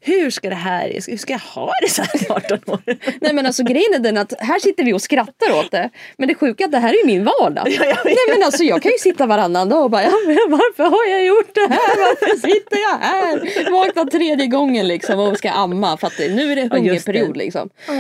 [0.05, 2.81] hur ska det här, hur ska jag ha det så här i 18 år?
[3.21, 5.89] Nej men alltså grejen är den att här sitter vi och skrattar åt det.
[6.17, 7.67] Men det sjuka är att det här är ju min vardag.
[7.69, 7.95] Ja.
[8.05, 10.11] Nej men alltså jag kan ju sitta varannan dag och bara ja,
[10.47, 11.97] varför har jag gjort det här?
[11.97, 13.71] Varför sitter jag här?
[13.71, 17.69] Vaknar tredje gången liksom och ska amma för att nu är det Ja, hungerperiod liksom.
[17.87, 17.93] "Ah,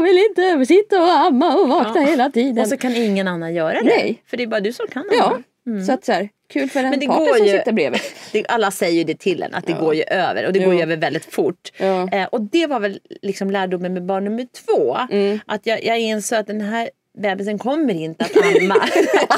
[0.00, 2.06] Jag vill inte sitta och amma och vakna Ja.
[2.08, 2.58] hela tiden.
[2.62, 3.84] Och så kan ingen annan göra det.
[3.84, 4.22] Nej.
[4.26, 5.84] För det är bara du som kan Ja, amma.
[5.84, 8.00] så att så här, kul för en Men det partner som ju- sitter bredvid.
[8.32, 10.72] Det, alla säger ju det till en att det går ju över och det går
[10.72, 10.82] ju Ja.
[10.84, 11.72] över väldigt fort.
[11.78, 12.08] Ja.
[12.12, 14.96] Eh, och det var väl liksom lärdomen med barn nummer två.
[15.10, 15.38] Mm.
[15.46, 18.74] Att jag, jag insåg att den här bebisen kommer inte att amma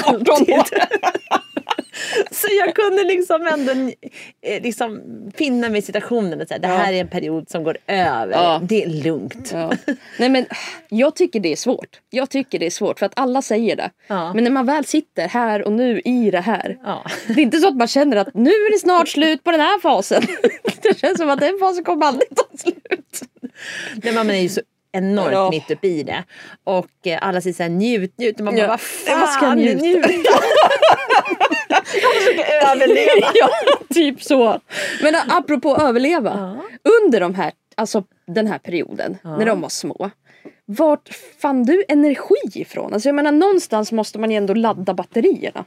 [0.03, 0.53] 18 alltid.
[0.55, 0.63] år.
[2.43, 3.71] Så jag kunde liksom ändå
[4.41, 5.01] eh, liksom
[5.35, 8.31] finna mig i situationen och säga det här är en period som går över.
[8.33, 8.59] Ja.
[8.63, 9.51] Det är lugnt.
[9.53, 9.71] Ja.
[10.19, 10.45] Nej men
[10.89, 11.99] jag tycker det är svårt.
[12.09, 13.89] Jag tycker det är svårt för att alla säger det.
[14.07, 14.33] Ja.
[14.33, 16.77] Men när man väl sitter här och nu i det här.
[16.83, 17.05] Ja.
[17.27, 19.59] Det är inte så att man känner att nu är det snart slut på den
[19.61, 20.23] här fasen.
[20.81, 23.21] Det känns som att den fasen kommer aldrig ta slut.
[23.41, 25.49] Nej, men man är ju så enormt Ja.
[25.49, 26.23] mitt uppe i det.
[26.63, 28.39] Och eh, alla säger så här njut, njut.
[28.39, 28.67] Och man bara Ja.
[28.67, 30.09] vad fan Vad ska jag njuta?
[32.01, 33.31] jag försöker överleva.
[33.33, 33.49] ja,
[33.89, 34.59] typ så.
[35.01, 36.61] Men apropå överleva.
[37.03, 40.11] Under de här, alltså den här perioden, när de var små.
[40.65, 41.09] Vart
[41.41, 42.93] fann du energi ifrån?
[42.93, 45.65] Alltså jag menar någonstans måste man ju ändå ladda batterierna.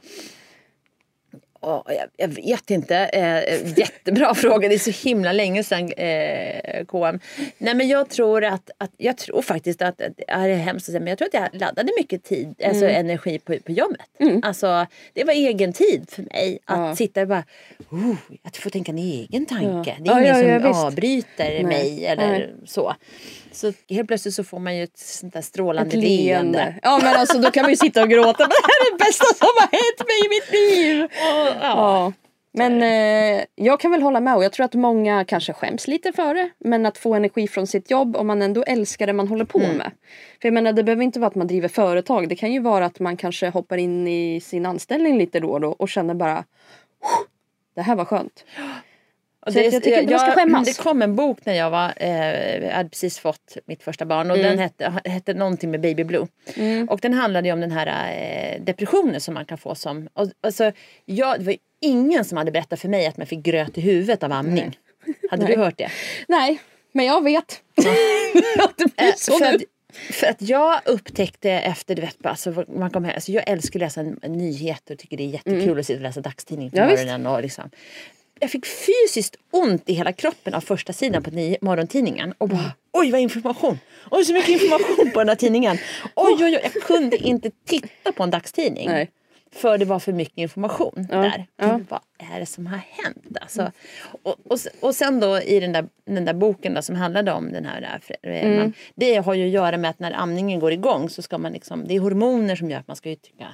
[1.61, 2.95] Åh, jag, jag vet inte.
[2.97, 4.67] Eh, jättebra fråga.
[4.67, 7.19] Det är så himla länge sedan eh, KM.
[7.57, 10.91] Nej men jag tror att, att jag tror faktiskt att, att det är hemskt att
[10.91, 14.01] säga, men jag tror att jag laddade mycket tid, alltså energi på, på jobbet.
[14.43, 16.59] Alltså det var egen tid för mig.
[16.65, 16.95] Att Ja.
[16.95, 17.43] sitta och bara,
[17.89, 19.95] oh, att få tänka en egen tanke.
[20.03, 20.03] Ja.
[20.03, 22.53] Det är Ja, ingen som avbryter mig eller Nej.
[22.65, 22.95] så.
[23.57, 26.57] Så helt plötsligt så får man ju ett sånt där strålande Ett leende.
[26.57, 26.75] leende.
[26.81, 28.47] Ja men alltså då kan man ju sitta och gråta.
[28.47, 31.07] Det här är det bästa som har hänt mig i mitt liv.
[31.61, 32.13] Ja.
[32.51, 36.11] Men eh, jag kan väl hålla med och jag tror att många kanske skäms lite
[36.11, 36.49] för det.
[36.59, 39.59] Men att få energi från sitt jobb om man ändå älskar det man håller på
[39.59, 39.91] med.
[40.41, 42.29] För jag menar det behöver inte vara att man driver företag.
[42.29, 45.61] Det kan ju vara att man kanske hoppar in i sin anställning lite då och
[45.61, 46.43] då och känner bara
[47.75, 48.45] det här var skönt.
[49.47, 50.77] Och Så att jag tycker inte man ska skämmas.
[50.77, 54.37] Det kom en bok när jag var, eh, hade precis fått mitt första barn och
[54.37, 54.49] Mm.
[54.49, 56.27] den hette, hette någonting med Baby Blue.
[56.89, 60.71] Och den handlade om den här eh, depressionen som man kan få som, och, alltså,
[61.05, 64.23] jag, det var ingen som hade berättat för mig att man fick gröt i huvudet
[64.23, 64.77] av amning.
[65.29, 65.55] Hade Nej.
[65.55, 65.89] du hört det?
[66.27, 67.61] Nej, men jag vet.
[68.59, 69.55] att det blir Eh, så för nu.
[69.55, 69.61] att
[70.11, 73.81] För att jag upptäckte efter, du vet, alltså, man kom hem, alltså, jag älskar att
[73.81, 75.79] läsa nyheter och tycker det är jättekul mm.
[75.79, 77.27] att sitta och läsa dagstidning på ja, morgonen.
[77.27, 77.69] Och liksom.
[78.39, 82.33] Jag fick fysiskt ont i hela kroppen av första sidan på morgontidningen.
[82.37, 83.79] Och bara, oj vad information!
[84.11, 85.77] Oj så mycket information på den här tidningen!
[86.15, 88.89] Oj oj oj, jag kunde inte titta på en dagstidning.
[88.89, 89.11] Nej.
[89.51, 91.17] För det var för mycket information ja.
[91.17, 91.47] där.
[91.57, 91.79] Ja.
[91.89, 93.37] Vad är det som har hänt?
[93.41, 93.71] Alltså,
[94.23, 97.51] och, och, och sen då i den där, den där boken då, som handlade om
[97.51, 98.57] den här, eh, mm.
[98.57, 101.51] man, det har ju att göra med att när amningen går igång så ska man
[101.51, 103.47] liksom, det är hormoner som gör att man ska ju tycka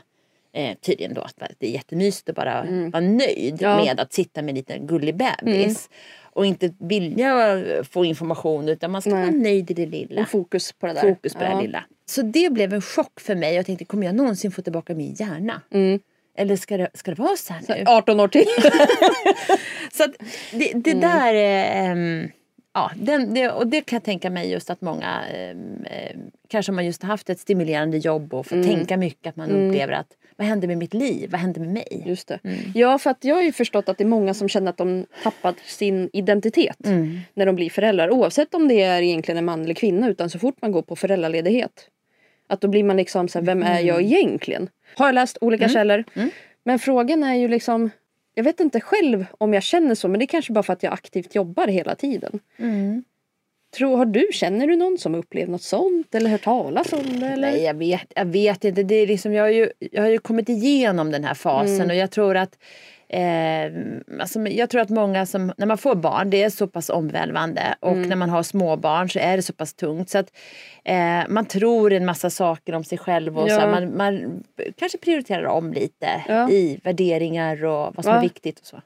[0.54, 2.92] eh, tydligen då att det är jättemysigt att bara mm.
[2.92, 3.78] vara nöjd ja.
[3.78, 5.90] med att sitta med en liten gullig bebis.
[5.90, 6.00] Mm.
[6.36, 9.22] Och inte vilja få information utan man ska Nej.
[9.22, 10.22] vara nöjd i det lilla.
[10.22, 11.02] Och fokus på det där.
[11.02, 11.56] Fokus på ja.
[11.56, 11.84] det lilla.
[12.06, 13.56] Så det blev en chock för mig.
[13.56, 15.62] Jag tänkte, kommer jag någonsin få tillbaka min hjärna?
[15.72, 16.00] Mm.
[16.38, 17.84] Eller ska det, ska det vara så här nu?
[17.88, 18.46] 18 år till.
[19.92, 20.06] så
[20.52, 21.00] det, det mm.
[21.00, 21.34] där...
[21.34, 22.30] Eh,
[22.74, 26.86] ja, den, det, och det kan jag tänka mig just att många eh, kanske man
[26.86, 28.68] just haft ett stimulerande jobb och får mm.
[28.68, 29.68] tänka mycket att man mm.
[29.68, 31.30] upplever att vad händer med mitt liv?
[31.32, 32.04] Vad händer med mig?
[32.06, 32.40] Just det.
[32.44, 32.58] Mm.
[32.76, 35.06] Ja, för att jag har ju förstått att det är många som känner att de
[35.24, 37.20] tappat sin identitet mm.
[37.34, 38.12] när de blir föräldrar.
[38.12, 40.96] Oavsett om det är egentligen en man eller kvinna utan så fort man går på
[40.96, 41.90] föräldraledighet.
[42.48, 44.06] Att då blir man liksom så här, vem är jag mm.
[44.06, 44.70] egentligen?
[44.96, 45.74] Har jag läst olika mm.
[45.74, 46.04] källor.
[46.14, 46.30] Mm.
[46.64, 47.90] Men frågan är ju liksom
[48.36, 50.84] jag vet inte själv om jag känner så men det är kanske bara för att
[50.84, 52.40] jag aktivt jobbar hela tiden.
[52.58, 53.04] Mm.
[53.76, 57.26] Tror, har du, känner du någon som upplevt något sånt eller hört talas om det?
[57.26, 57.52] Eller?
[57.52, 58.84] Nej jag vet, jag vet inte.
[58.84, 61.90] Det är liksom, jag, har ju, jag har ju kommit igenom den här fasen mm.
[61.90, 62.58] och jag tror att
[63.14, 63.72] Eh,
[64.20, 67.76] alltså, jag tror att många som, när man får barn, det är så pass omvälvande
[67.80, 68.10] och mm.
[68.10, 70.32] när man har småbarn så är det så pass tungt så att
[70.84, 73.62] eh, man tror en massa saker om sig själv och ja.
[73.62, 74.44] så man, man,
[74.78, 76.50] kanske prioriterar om lite ja.
[76.50, 78.18] i värderingar och vad som ja.
[78.18, 78.82] är viktigt och så.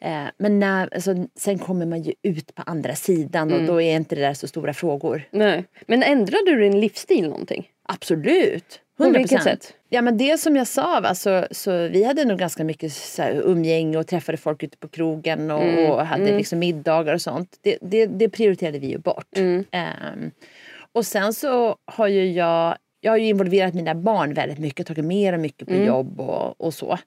[0.00, 3.66] Eh, men när, alltså, sen kommer man ju ut på andra sidan och mm.
[3.66, 5.22] då är inte det där så stora frågor.
[5.30, 5.64] Nej.
[5.86, 7.68] Men ändrade du din livsstil någonting?
[7.82, 8.80] Absolut.
[8.98, 9.04] 100%.
[9.04, 9.74] På vilket sätt?
[9.88, 13.22] Ja men det som jag sa, va, så, så vi hade nog ganska mycket så
[13.22, 15.90] här, umgänge och träffade folk ute på krogen och, mm.
[15.90, 16.36] och hade mm.
[16.36, 17.58] liksom middagar och sånt.
[17.62, 19.36] Det, det, det prioriterade vi ju bort.
[19.36, 19.64] Mm.
[19.72, 20.30] Um,
[20.92, 25.04] och sen så har ju jag, jag har ju involverat mina barn väldigt mycket, tagit
[25.04, 25.86] med dem mycket på mm.
[25.86, 26.98] jobb och, och så.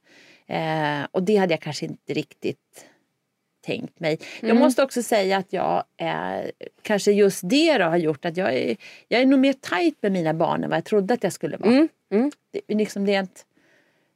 [0.52, 2.86] Uh, och det hade jag kanske inte riktigt
[3.66, 4.20] tänkt mig.
[4.40, 4.56] Mm.
[4.56, 8.54] Jag måste också säga att jag är, kanske just det då har gjort att jag
[8.54, 11.34] är, jag är nog mer tajt med mina barn än vad jag trodde att jag
[11.34, 11.72] skulle vara.
[11.72, 11.90] Mm.
[12.12, 12.32] Mm.
[12.52, 13.46] Det, liksom ett,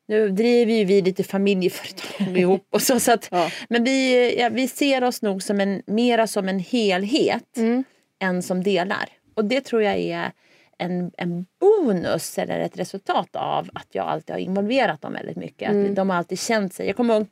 [0.08, 3.00] nu driver ju vi lite familjeföretag ihop och så.
[3.00, 3.52] så att, ja.
[3.69, 7.84] Men vi, ja, vi ser oss nog som en, mera som en helhet mm.
[8.19, 9.10] än som delar.
[9.34, 10.32] Och det tror jag är
[10.77, 15.71] en, en bonus eller ett resultat av att jag alltid har involverat dem väldigt mycket.
[15.71, 15.89] Mm.
[15.89, 16.88] Att de har alltid känt sig.
[16.88, 17.27] Jag kommer ihåg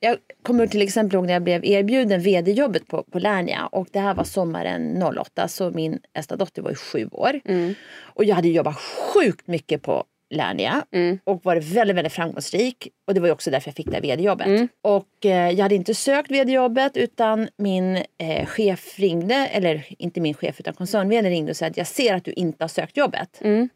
[0.00, 4.00] jag kommer till exempel ihåg när jag blev erbjuden vd-jobbet på, på Lernia och det
[4.00, 7.40] här var sommaren 08 så min äldsta dotter var ju sju år.
[7.44, 7.74] Mm.
[7.98, 11.18] Och jag hade jobbat sjukt mycket på Lernia mm.
[11.24, 12.88] och varit väldigt, väldigt framgångsrik.
[13.06, 14.46] Och det var ju också därför jag fick det här vd-jobbet.
[14.46, 14.68] Mm.
[14.82, 20.34] Och eh, jag hade inte sökt vd-jobbet utan min eh, chef ringde, eller inte min
[20.34, 23.40] chef utan koncern ringde och sa att jag ser att du inte har sökt jobbet.
[23.40, 23.68] Mm.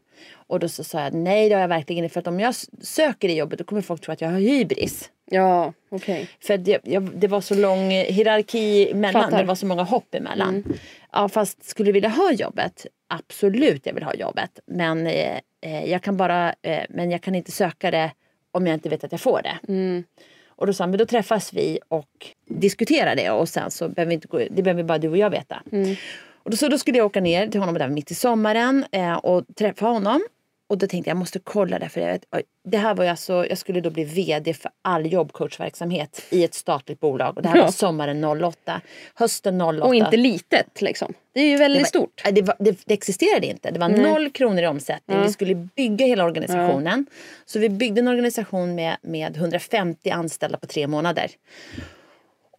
[0.53, 2.55] Och då så sa jag nej det har jag verkligen inte för att om jag
[2.81, 5.09] söker det jobbet då kommer folk tro att jag har hybris.
[5.31, 6.15] Ja, okej.
[6.15, 6.27] Okay.
[6.39, 10.49] För det, jag, det var så lång hierarki emellan, det var så många hopp emellan.
[10.49, 10.77] Mm.
[11.11, 14.59] Ja, fast skulle vilja ha jobbet, absolut jag vill ha jobbet.
[14.65, 18.11] Men, eh, eh, jag, kan bara, eh, men jag kan inte söka det
[18.51, 19.57] om jag inte vet att jag får det.
[19.67, 20.03] Mm.
[20.47, 24.09] Och då sa han, men då träffas vi och diskuterar det och sen så behöver
[24.09, 25.63] vi inte gå, det behöver bara du och jag veta.
[25.71, 25.95] Mm.
[26.43, 29.13] Och då, så då skulle jag åka ner till honom där mitt i sommaren eh,
[29.13, 30.21] och träffa honom.
[30.69, 31.89] Och då tänkte jag, jag måste kolla det.
[31.89, 32.19] För jag,
[32.63, 36.53] det här var ju alltså, jag skulle då bli vd för all jobbcoachverksamhet i ett
[36.53, 37.37] statligt bolag.
[37.37, 37.63] Och det här ja.
[37.63, 38.81] var sommaren 08.
[39.15, 39.83] Hösten 08.
[39.83, 41.13] Och inte litet liksom.
[41.33, 42.21] Det är ju väldigt det var, stort.
[42.31, 43.71] Det, var, det, det, existerade inte.
[43.71, 44.01] Det var Nej.
[44.01, 45.17] noll kronor i omsättning.
[45.17, 45.23] Ja.
[45.23, 47.05] Vi skulle bygga hela organisationen.
[47.09, 47.15] Ja.
[47.45, 51.31] Så vi byggde en organisation med, med 150 anställda på tre månader.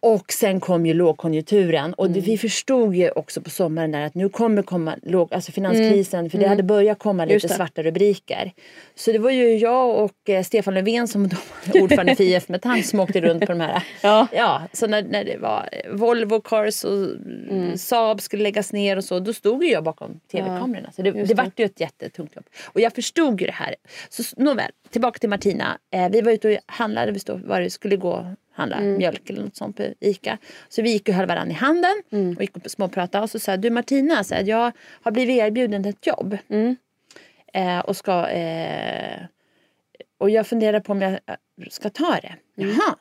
[0.05, 2.31] Och sen kom ju lågkonjunkturen och det, mm.
[2.31, 6.29] vi förstod ju också på sommaren där att nu kommer komma låg, alltså finanskrisen mm.
[6.29, 6.67] för det hade mm.
[6.67, 8.51] börjat komma lite svarta rubriker.
[8.95, 11.37] Så det var ju jag och eh, Stefan Löfven som då
[11.81, 13.83] ordförande för IF Metall som åkte runt på de här.
[14.01, 14.27] ja.
[14.31, 16.91] ja, så när, när det var Volvo Cars och
[17.49, 17.77] mm.
[17.77, 20.91] Saab skulle läggas ner och så då stod ju jag bakom tv-kamerorna.
[20.91, 22.45] Så det, det, det vart ju ett jättetungt jobb.
[22.65, 23.75] Och jag förstod ju det här.
[24.09, 25.77] Så nåväl, tillbaka till Martina.
[25.91, 28.97] Eh, vi var ute och handlade, vi stod, var det skulle gå handla mm.
[28.97, 30.37] mjölk eller något sånt på Ica.
[30.69, 32.35] Så vi gick och höll varandra i handen mm.
[32.35, 33.23] och gick och småpratade.
[33.23, 36.37] Och så sa du Martina, så här, jag har blivit erbjuden ett jobb.
[36.49, 36.75] Mm.
[37.53, 38.27] Eh, och ska...
[38.27, 39.19] Eh,
[40.17, 41.19] och jag funderar på om jag
[41.69, 42.35] ska ta det.
[42.63, 42.75] Mm.
[42.75, 42.95] Jaha.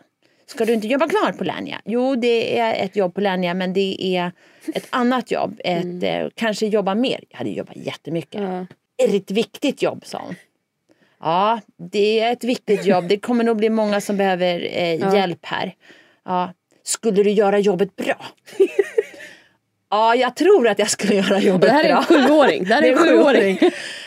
[0.47, 1.81] Ska du inte jobba kvar på Lernia?
[1.85, 4.33] Jo, det är ett jobb på Lernia men det är
[4.75, 5.61] ett annat jobb.
[5.65, 7.25] Ett, eh, kanske jobba mer.
[7.29, 8.41] Jag hade jobbat jättemycket.
[8.41, 8.67] Ja.
[8.97, 10.35] Ett viktigt jobb, sa hon.
[11.25, 11.61] Ja,
[11.91, 13.09] det är ett viktigt jobb.
[13.09, 15.75] Det kommer nog bli många som behöver eh, hjälp här.
[16.25, 16.53] Ja.
[16.83, 18.27] Skulle du göra jobbet bra?
[19.91, 21.99] ja, jag tror att jag skulle göra jobbet Det här är bra.
[21.99, 22.65] en sjuåring.
[22.65, 23.59] Det här är en sjuåring.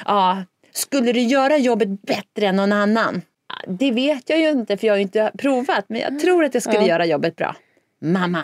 [0.06, 0.44] Ja.
[0.72, 3.22] Skulle du göra jobbet bättre än någon annan?
[3.50, 5.86] Ja, Det vet jag ju inte för jag har ju inte provat.
[5.90, 6.88] Men jag tror att jag skulle Ja.
[6.88, 7.56] göra jobbet bra.
[8.02, 8.44] Mamma,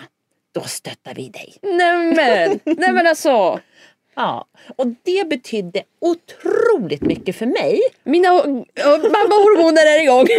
[0.54, 1.54] då stöttar vi dig.
[1.62, 3.60] Nej men, nej men alltså.
[4.16, 4.46] Ja.
[4.76, 7.80] Och det betydde otroligt mycket för mig.
[8.04, 8.30] Mina
[8.88, 10.28] mammahormoner är igång.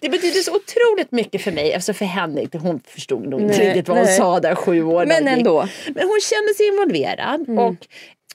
[0.00, 1.74] Det betydde så otroligt mycket för mig.
[1.74, 4.16] Alltså för henne, hon förstod nog inte riktigt vad hon nej.
[4.16, 5.06] sa där sju år.
[5.06, 5.68] Men ändå.
[5.94, 7.48] Men hon kände sig involverad.
[7.48, 7.58] Mm.
[7.58, 7.86] Och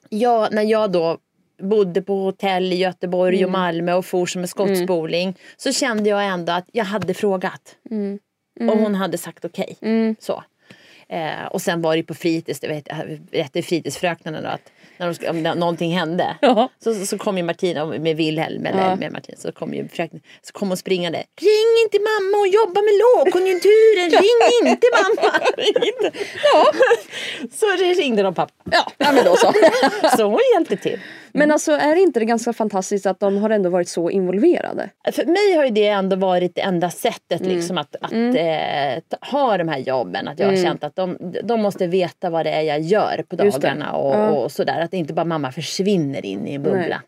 [0.10, 1.18] jag, när jag då
[1.62, 3.46] bodde på hotell i Göteborg Mm.
[3.48, 7.76] och Malmö och for som en skottspoling så kände jag ändå att jag hade frågat.
[8.60, 9.78] Och hon hade sagt okej.
[9.82, 10.16] Mm.
[10.20, 10.44] Så.
[11.12, 12.68] Eh, och sen var det på fritids, det
[13.32, 16.70] berättade fritidsfröknarna då att när de, skulle- om någonting hände Ja.
[16.84, 18.96] så, så, så kom ju Martina med Wilhelm eller Ja.
[18.96, 21.18] med Martin så kom ju fröken, så kom hon springande.
[21.42, 25.40] Ring inte mamma hon jobbar med lågkonjunkturen, ring inte mamma.
[26.54, 26.66] Ja.
[27.60, 27.66] Så
[28.02, 28.54] ringde de pappa.
[28.72, 29.54] Ja, ja men då så.
[30.18, 31.00] Så hon hjälpte till.
[31.34, 34.90] Men alltså är inte det ganska fantastiskt att de har ändå varit så involverade?
[35.12, 37.56] För mig har ju det ändå varit det enda sättet Mm.
[37.56, 40.28] liksom att, att eh, ta- ha de här jobben.
[40.28, 43.36] Att jag har känt att de, de måste veta vad det är jag gör på
[43.36, 44.30] dagarna och, Ja.
[44.30, 44.82] och sådär.
[44.82, 47.02] Att inte bara mamma försvinner in i en bubbla.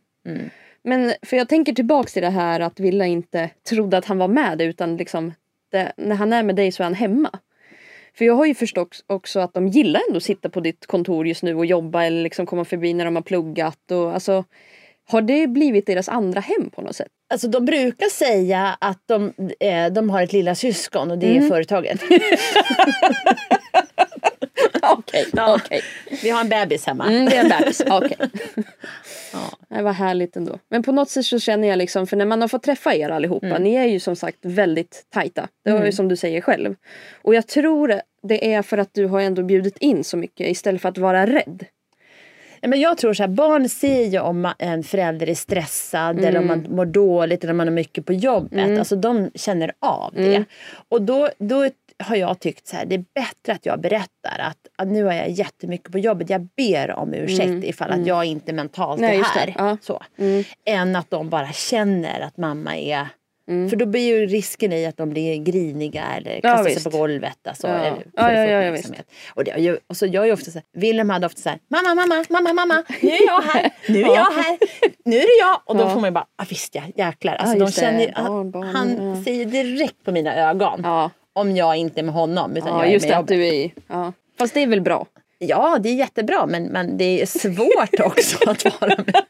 [0.83, 4.27] Men för jag tänker tillbaks till det här att Villa inte trodde att han var
[4.27, 5.33] med utan liksom
[5.71, 7.29] det, när han är med dig så är han hemma.
[8.17, 11.27] För jag har ju förstått också att de gillar ändå att sitta på ditt kontor
[11.27, 14.43] just nu och jobba eller liksom komma förbi när de har pluggat och alltså
[15.09, 17.07] har det blivit deras andra hem på något sätt?
[17.33, 21.43] Alltså de brukar säga att de, eh, de har ett lilla syskon och det Mm.
[21.43, 22.01] är företaget.
[24.97, 25.55] Okej, Ja.
[25.55, 25.81] okej.
[26.23, 27.05] Vi har en bebis hemma.
[27.07, 28.17] Mm, det är en bebis, okej.
[29.33, 29.39] Ja.
[29.77, 30.59] Det var härligt ändå.
[30.69, 33.09] Men på något sätt så känner jag liksom, för när man har fått träffa er
[33.09, 33.63] allihopa, Mm.
[33.63, 35.47] ni är ju som sagt väldigt tajta.
[35.65, 36.75] Det var ju som du säger själv.
[37.21, 40.81] Och jag tror det är för att du har ändå bjudit in så mycket istället
[40.81, 41.65] för att vara rädd.
[42.63, 46.45] Men jag tror så här, barn ser ju om en förälder är stressad eller om
[46.49, 46.61] Mm.
[46.63, 48.79] man mår dåligt eller om man har mycket på jobbet.
[48.79, 50.35] Alltså de känner av det.
[50.35, 50.45] Mm.
[50.89, 51.69] Och då, då
[52.01, 55.13] har jag tyckt så här, det är bättre att jag berättar att, att nu är
[55.13, 56.29] jag jättemycket på jobbet.
[56.29, 59.09] Jag ber om ursäkt ifall att jag inte mentalt Mm.
[59.11, 59.51] Nej, är det.
[59.51, 59.53] här.
[59.69, 59.77] Ja.
[59.81, 60.01] Så.
[60.17, 60.43] Mm.
[60.65, 63.07] Än att de bara känner att mamma är
[63.47, 63.69] Mm.
[63.69, 66.91] För då blir ju risken i att de blir griniga eller Ja, kastar sig visst.
[66.91, 67.47] på golvet.
[67.47, 67.73] Alltså, Ja.
[67.73, 69.05] eller Ja, ja, ja, ja, uppmärksamhet.
[69.35, 71.59] Och, det, ju- och så jag är ofta så här, Wilhelm hade ofta så här,
[71.67, 74.57] mamma, mamma, mamma, mamma, nu är jag här, nu är jag här,
[75.05, 75.61] nu är det jag.
[75.65, 75.89] Och då Ja.
[75.89, 77.35] får man ju bara, ah, visst ja, jäklar.
[77.35, 77.71] Alltså, Ja, de det.
[77.71, 78.13] känner
[78.51, 79.23] Barn, han, han ja.
[79.23, 82.57] ser direkt på mina ögon Ja, om jag inte är med honom.
[82.57, 83.23] Utan ja jag är just med det jobbet.
[83.23, 83.73] att du är i.
[83.87, 84.13] Ja.
[84.39, 85.05] Fast det är väl bra?
[85.43, 89.23] Ja, det är jättebra men, men det är svårt också att vara med.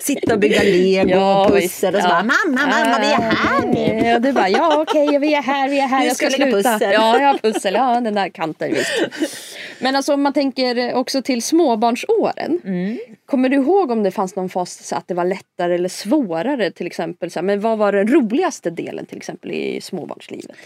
[0.00, 2.10] Sitta och bygga lego Ja, och pussel och så Ja.
[2.10, 4.08] bara mamma, mamma vi är här nu.
[4.08, 6.36] Ja, du bara ja okej vi är här, vi är här, Nu jag ska, ska
[6.36, 6.56] sluta.
[6.56, 6.92] pussel.
[6.92, 8.90] Ja, jag har pussel, ja den där kanten visst.
[9.78, 12.60] Men alltså om man tänker också till småbarnsåren.
[12.64, 12.98] Mm.
[13.26, 16.70] Kommer du ihåg om det fanns någon fas så att det var lättare eller svårare
[16.70, 17.30] till exempel?
[17.30, 20.56] Så men vad var den roligaste delen till exempel i småbarnslivet?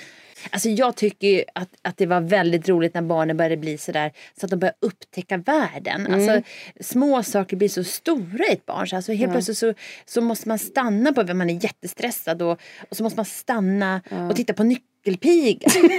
[0.51, 4.47] Alltså jag tycker att, att det var väldigt roligt när barnen började bli sådär så
[4.47, 6.07] att de började upptäcka världen.
[6.07, 6.15] Mm.
[6.15, 8.89] Alltså, små saker blir så stora i ett barn.
[8.89, 12.61] Så alltså, helt plötsligt så, så måste man stanna på när man är jättestressad och,
[12.91, 15.71] och så måste man stanna och titta på nyckelpigan.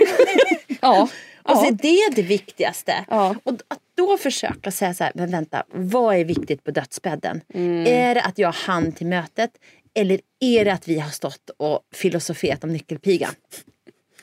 [0.81, 1.09] Ja.
[1.43, 1.67] Och så ja.
[1.67, 3.05] är det det viktigaste.
[3.09, 3.35] Ja.
[3.43, 7.41] Och att då försöka säga så här, men vänta, vad är viktigt på dödsbädden?
[7.53, 7.87] Mm.
[7.87, 9.51] Är det att jag hann till mötet?
[9.93, 13.33] Eller är det att vi har stått och filosoferat om nyckelpigan?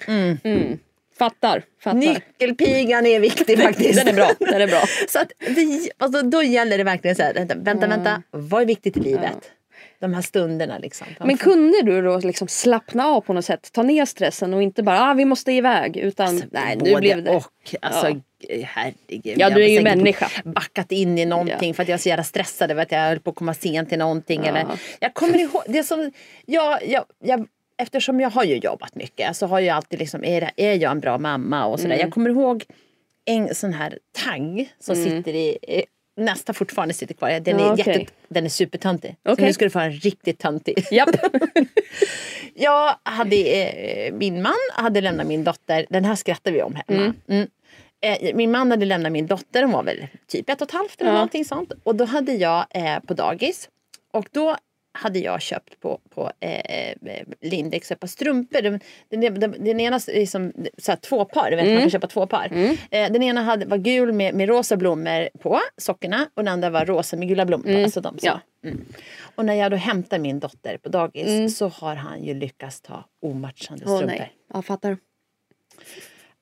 [0.08, 0.78] Mm.
[1.18, 1.98] Fattar, fattar.
[1.98, 3.98] Nyckelpigan är viktig faktiskt.
[4.04, 4.82] Den är bra, den är bra.
[5.08, 8.66] Så att det, alltså, då gäller det verkligen så här, vänta, vänta, vänta, vad är
[8.66, 9.38] viktigt i livet?
[10.00, 11.06] De här stunderna liksom.
[11.24, 13.72] Men kunde du då liksom slappna av på något sätt?
[13.72, 17.22] Ta ner stressen och inte bara ah, vi måste iväg utan nej nu Både blev
[17.24, 17.30] det.
[17.30, 17.74] och.
[17.80, 18.08] Alltså,
[18.48, 18.66] Ja.
[18.66, 19.34] herregud.
[19.38, 20.28] Ja, du är ju människa.
[20.44, 21.74] backat in i någonting Ja.
[21.74, 23.88] för att jag är så jävla stressad över att jag höll på att komma sent
[23.88, 24.40] till någonting.
[24.44, 24.48] Ja.
[24.48, 24.66] Eller,
[25.00, 26.12] jag kommer ihåg, det som,
[26.46, 27.46] jag, jag, jag,
[27.82, 31.00] eftersom jag har ju jobbat mycket så har jag alltid liksom, är, är jag en
[31.00, 31.94] bra mamma och sådär.
[31.94, 32.04] Mm.
[32.06, 32.64] Jag kommer ihåg
[33.24, 35.58] en sån här tagg som sitter i,
[36.16, 37.40] nästa fortfarande sitter kvar.
[37.40, 39.16] Den är, Ja, jätte, den är supertöntig.
[39.26, 39.44] Så Okej.
[39.46, 40.86] nu ska du få en riktigt töntig.
[40.90, 41.08] Japp.
[42.54, 47.14] Jag hade, eh, min man hade lämnat min dotter, den här skrattar vi om hemma.
[47.28, 47.48] Mm.
[48.00, 51.00] Eh, min man hade lämnat min dotter, hon var väl typ ett och ett halvt
[51.00, 51.44] eller Ja.
[51.44, 51.72] sånt.
[51.82, 53.68] Och då hade jag eh, på dagis.
[54.12, 54.56] Och då
[54.94, 56.94] hade jag köpt på, på eh,
[57.40, 58.62] Lindex ett par strumpor.
[58.62, 61.90] Den, den, den, den ena är liksom, så här, två par, du vet man kan
[61.90, 62.52] köpa två par.
[62.90, 66.70] Eh, den ena hade, var gul med, med rosa blommor på sockorna och den andra
[66.70, 67.82] var rosa med gula blommor på.
[67.84, 68.26] Alltså de, så.
[68.26, 68.40] Ja.
[68.64, 68.84] Mm.
[69.34, 73.04] Och när jag då hämtar min dotter på dagis så har han ju lyckats ta
[73.22, 74.16] omatchande Åh strumpor.
[74.18, 74.96] nej, jag fattar.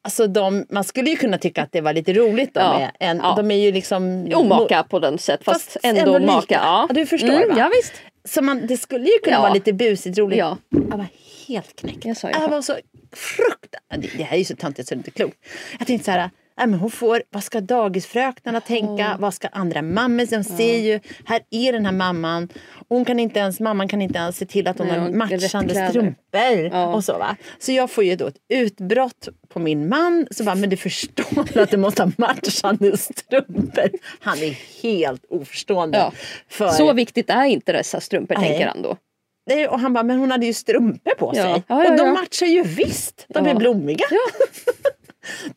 [0.03, 2.78] Alltså de, man skulle ju kunna tycka att det var lite roligt då Ja.
[2.78, 3.34] med en, Ja.
[3.36, 6.55] de är ju liksom Omaka på den sätt fast, Fast ändå, ändå maka.
[6.55, 6.86] Ja.
[6.88, 7.55] Ja, du förstår, mm, va?
[7.59, 7.92] Ja visst.
[8.25, 9.41] Så man, det skulle ju kunna Ja.
[9.43, 10.39] vara lite busigt roligt.
[10.39, 10.59] Ja.
[10.71, 11.07] Jag var
[11.49, 12.05] helt knäckt.
[12.05, 12.77] Jag jag var så
[13.12, 14.18] fruktansvärt.
[14.18, 15.37] Det, här är ju så töntigt så det är inte klokt.
[15.79, 16.31] Jag tänkte så här.
[16.59, 19.16] Nej, men hon får, vad ska dagisfröknarna tänka?
[19.21, 20.27] Vad ska andra mammor?
[20.31, 22.49] De ser ju, här är den här mamman.
[22.93, 25.88] Hon kan inte ens, mamman kan inte ens se till att hon Nej, har matchande
[25.88, 26.68] strumpor.
[26.72, 26.86] Ja.
[26.95, 27.36] Och så, va?
[27.59, 30.26] så jag får ju då ett utbrott på min man.
[30.30, 33.91] Så bara, men du förstår att du måste ha matchande strumpor.
[34.20, 35.99] Han är helt oförstående.
[35.99, 36.12] Ja.
[36.49, 38.49] För, Så viktigt är inte dessa strumpor Nej.
[38.49, 38.97] tänker han då.
[39.47, 41.43] Nej, och han bara, men hon hade ju strumpor på sig.
[41.43, 41.62] Ja.
[41.66, 42.12] Ja, ja, och de ja.
[42.12, 43.26] matchar ju visst.
[43.28, 43.51] De Ja.
[43.51, 44.05] är blommiga.
[44.11, 44.20] Ja.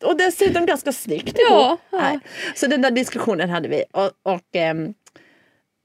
[0.08, 1.80] och dessutom ganska snyggt Ja, ihop.
[1.90, 1.98] ja.
[2.00, 2.18] Nej.
[2.54, 3.84] Så den där diskussionen hade vi.
[3.92, 4.94] Och, och, ehm,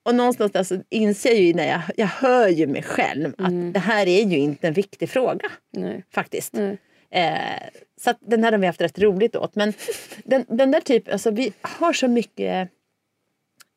[0.09, 3.73] och någonstans där så inser jag ju när jag, jag hör ju mig själv att
[3.73, 5.51] det här är ju inte en viktig fråga.
[5.71, 6.03] Nej.
[6.13, 6.53] Faktiskt.
[6.53, 6.77] Nej.
[7.11, 7.69] Eh,
[8.01, 9.55] så den här har vi haft rätt roligt åt.
[9.55, 9.73] Men
[10.23, 12.69] den, den där typen, alltså vi har så mycket,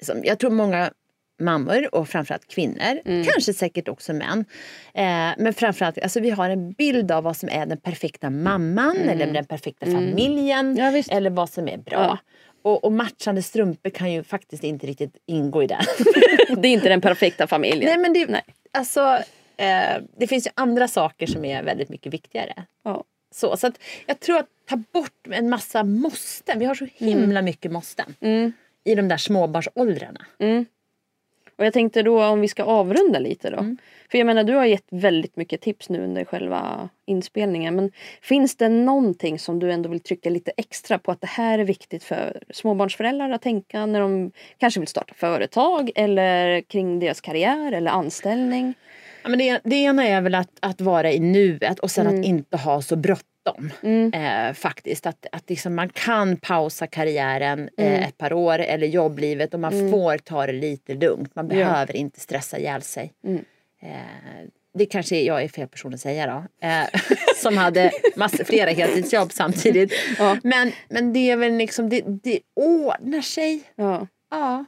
[0.03, 0.91] som jag tror många
[1.41, 4.45] mammor och framförallt kvinnor, kanske säkert också män.
[4.95, 8.97] Eh, men framförallt, alltså vi har en bild av vad som är den perfekta mamman
[8.97, 10.77] eller den perfekta familjen.
[10.77, 11.93] Ja, eller vad som är bra.
[12.01, 12.19] Ja.
[12.63, 15.79] Och, och matchande strumpor kan ju faktiskt inte riktigt ingå i det.
[16.57, 17.85] Det är inte den perfekta familjen.
[17.85, 18.45] Nej men det, Nej.
[18.73, 19.01] Alltså,
[19.57, 22.55] eh, det finns ju andra saker som är väldigt mycket viktigare.
[22.85, 23.05] Ja.
[23.35, 26.59] Så, så att jag tror att ta bort en massa måsten.
[26.59, 28.53] Vi har så himla mycket måsten Mm.
[28.85, 30.27] i de där småbarnsåldrarna.
[30.39, 30.67] Mm.
[31.59, 33.59] Och jag tänkte då om vi ska avrunda lite då.
[33.59, 33.77] Mm.
[34.11, 37.77] För jag menar du har gett väldigt mycket tips nu under själva inspelningen.
[37.77, 37.91] Men
[38.23, 41.65] finns det någonting som du ändå vill trycka lite extra på att det här är
[41.65, 47.73] viktigt för småbarnsföräldrar att tänka när de kanske vill starta företag eller kring deras karriär
[47.73, 48.75] eller anställning?
[49.23, 52.25] Ja, men det, det ena är väl att, att vara i nuet och sen att
[52.25, 53.32] inte ha så bråttom.
[53.83, 54.13] Mm.
[54.13, 59.55] Eh, faktiskt att, att liksom man kan pausa karriären eh, ett par år eller jobblivet
[59.55, 61.35] och man får ta det lite lugnt.
[61.35, 63.13] Man behöver inte stressa ihjäl sig.
[63.25, 63.45] Mm.
[63.83, 66.67] Eh, det kanske jag är fel person att säga då.
[66.67, 67.01] Eh,
[67.37, 69.93] som hade massor, flera heltidsjobb samtidigt.
[70.19, 70.37] Ja.
[70.43, 73.63] Men, men det är väl liksom, det, det ordnar sig.
[73.75, 74.65] Ja, Ja,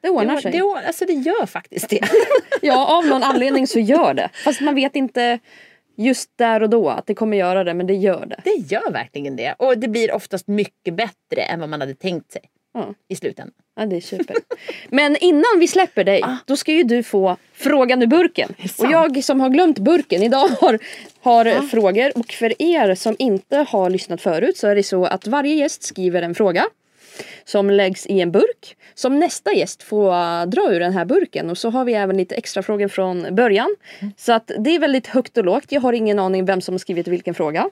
[0.00, 0.52] det ordnar det, sig.
[0.52, 2.00] det, alltså det gör faktiskt det.
[2.62, 4.30] Ja, av någon anledning så gör det.
[4.32, 5.38] Fast man vet inte
[5.96, 8.40] just där och då att det kommer göra det, men det gör det.
[8.44, 9.54] Det gör verkligen det.
[9.58, 12.42] Och det blir oftast mycket bättre än vad man hade tänkt sig
[12.74, 12.94] Ja.
[13.08, 13.54] i slutändan.
[13.76, 14.36] Ja, det är super.
[14.90, 16.36] Men innan vi släpper dig, Ah.
[16.46, 18.54] då ska ju du få frågan ur burken.
[18.78, 20.78] Och jag som har glömt burken idag har,
[21.20, 22.18] har frågor.
[22.18, 25.82] Och för er som inte har lyssnat förut så är det så att varje gäst
[25.82, 26.64] skriver en fråga.
[27.44, 28.76] Som läggs i en burk.
[28.94, 31.50] Som nästa gäst får uh, dra ur den här burken.
[31.50, 33.76] Och så har vi även lite extra frågor från början.
[34.16, 35.64] Så att det är väldigt högt och lågt.
[35.68, 37.70] Jag har ingen aning vem som har skrivit vilken fråga.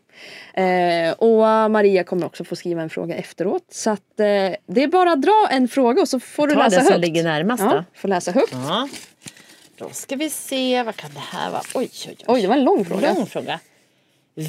[0.54, 3.64] Eh, och uh, Maria kommer också få skriva en fråga efteråt.
[3.70, 4.26] Så att eh,
[4.66, 6.92] det är bara att dra en fråga och så får du Ta läsa det som
[6.92, 7.04] högt.
[7.06, 7.84] ligger närmast Ja, då.
[7.94, 8.52] får läsa högt.
[8.52, 8.88] Ja.
[9.76, 11.62] Då ska vi se, vad kan det här vara?
[11.74, 12.24] Oj, oj, oj.
[12.26, 13.14] Oj, det var en lång fråga.
[13.14, 13.60] Lång fråga.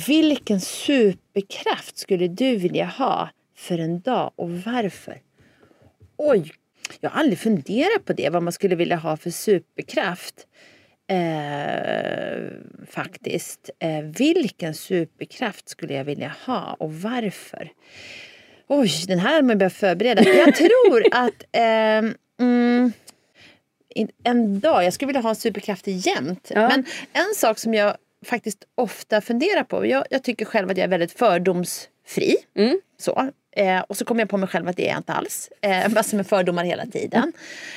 [0.07, 3.29] Vilken superkraft skulle du vilja ha
[3.63, 5.21] för en dag och varför?
[6.17, 6.51] Oj,
[6.99, 10.47] jag har aldrig funderat på det, vad man skulle vilja ha för superkraft.
[11.07, 12.43] Eh,
[12.89, 13.69] faktiskt.
[13.79, 17.71] Eh, vilken superkraft skulle jag vilja ha och varför?
[18.67, 20.23] Oj, den här har man behövt förbereda.
[20.23, 22.91] Jag tror att ehm, mm,
[24.23, 26.51] en dag, jag skulle vilja ha en superkraft jämt.
[26.53, 26.69] Ja.
[26.69, 29.85] Men en sak som jag faktiskt ofta funderar på.
[29.85, 32.35] Jag, jag tycker själv att jag är väldigt fördomsfri.
[32.55, 32.79] Mm.
[32.99, 33.31] Så.
[33.55, 35.49] Eh, och så kommer jag på mig själv att det är jag inte alls.
[35.61, 37.33] Eh, massor med fördomar hela tiden.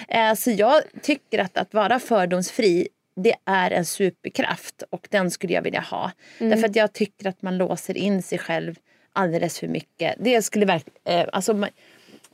[0.09, 5.53] Eh, så jag tycker att att vara fördomsfri det är en superkraft och den skulle
[5.53, 6.11] jag vilja ha.
[6.39, 8.75] Därför att jag tycker att man låser in sig själv
[9.13, 10.15] alldeles för mycket.
[10.19, 11.69] Det skulle verkligen, eh, alltså man,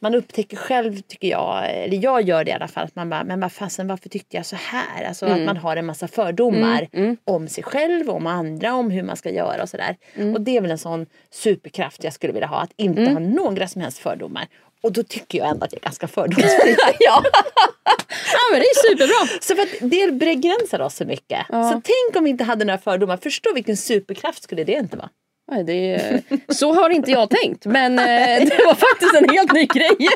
[0.02, 3.24] man upptäcker själv, tycker jag, eller jag gör det i alla fall, att man bara,
[3.24, 5.04] men vad fasen varför tyckte jag så här?
[5.04, 6.88] Alltså att man har en massa fördomar
[7.24, 9.96] om sig själv, om andra, om hur man ska göra och sådär.
[10.34, 13.68] Och det är väl en sån superkraft jag skulle vilja ha, att inte ha några
[13.68, 14.46] som helst fördomar.
[14.82, 16.76] Och då tycker jag ändå att jag är ganska fördomsfri.
[16.98, 17.22] ja.
[18.32, 19.38] ja, men det är superbra.
[19.40, 21.46] Så för att det begränsar oss så mycket.
[21.48, 21.72] Ja.
[21.72, 23.16] Så tänk om vi inte hade några fördomar.
[23.16, 25.08] Förstå vilken superkraft skulle det inte vara?
[25.52, 28.04] Nej, det är, så har inte jag tänkt, men eh,
[28.48, 29.96] det var faktiskt en helt ny grej.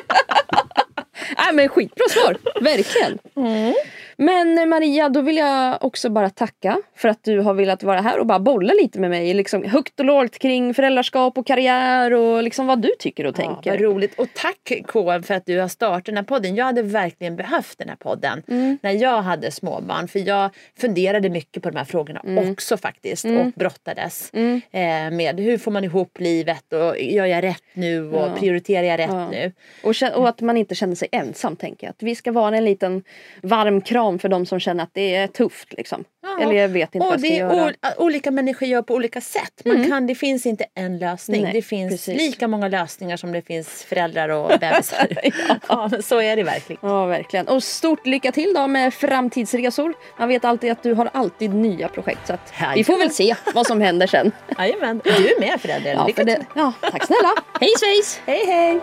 [1.38, 3.18] Nej, men skitbra svar, verkligen.
[3.36, 3.74] Mm.
[4.18, 8.00] Men eh, Maria, då vill jag också bara tacka för att du har velat vara
[8.00, 9.34] här och bara bolla lite med mig.
[9.34, 13.42] Liksom högt och lågt kring föräldraskap och karriär och liksom vad du tycker och Ja,
[13.44, 13.70] tänker.
[13.70, 14.18] vad roligt.
[14.18, 16.56] Och tack KM för att du har startat den här podden.
[16.56, 18.78] Jag hade verkligen behövt den här podden Mm.
[18.82, 20.08] när jag hade småbarn.
[20.08, 20.50] För jag
[20.80, 23.24] funderade mycket på de här frågorna också faktiskt.
[23.24, 24.60] Och brottades Mm.
[24.72, 28.34] eh, med hur får man ihop livet och gör jag rätt nu och Ja.
[28.38, 29.30] prioriterar jag rätt Ja.
[29.30, 29.52] nu.
[29.82, 31.90] Och, och att man inte känner sig ensam tänker jag.
[31.90, 33.02] Att vi ska vara en liten
[33.42, 35.72] varm kram för de som känner att det är tufft.
[35.72, 36.04] Liksom.
[36.22, 36.42] Ja.
[36.42, 37.52] Eller jag vet inte vad Och jag ska göra.
[37.52, 37.64] Mm.
[37.66, 39.62] ol- olika människor gör på olika sätt.
[39.64, 41.42] Man kan, det finns inte en lösning.
[41.42, 42.16] Nej, det finns precis.
[42.18, 45.08] lika många lösningar som det finns föräldrar och bebisar.
[45.68, 45.88] ja.
[45.92, 46.80] men så är det verkligen.
[46.82, 47.48] Ja, verkligen.
[47.48, 49.94] Och stort lycka till då med framtidsresor.
[50.18, 52.26] Man vet alltid att du har alltid nya projekt.
[52.26, 54.32] Så att vi får väl se vad som händer sen.
[54.58, 55.00] Jajamän.
[55.04, 55.92] Du är med förälder.
[55.94, 56.44] Ja, Lycka för till.
[56.54, 57.32] det, ja, tack snälla.
[57.60, 58.20] Hej svejs!
[58.26, 58.80] Hej hej!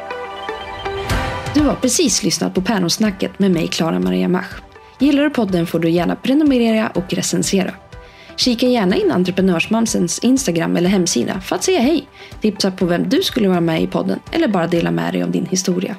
[1.54, 4.62] Du har precis lyssnat på Päronsnacket med mig, Klara Maria Mach.
[5.00, 7.74] Gillar du podden får du gärna prenumerera och recensera.
[8.36, 12.08] Kika gärna in Entreprenörsmamsens Instagram eller hemsida för att säga hej,
[12.42, 15.32] tipsa på vem du skulle vara med i podden eller bara dela med dig av
[15.32, 15.96] din historia.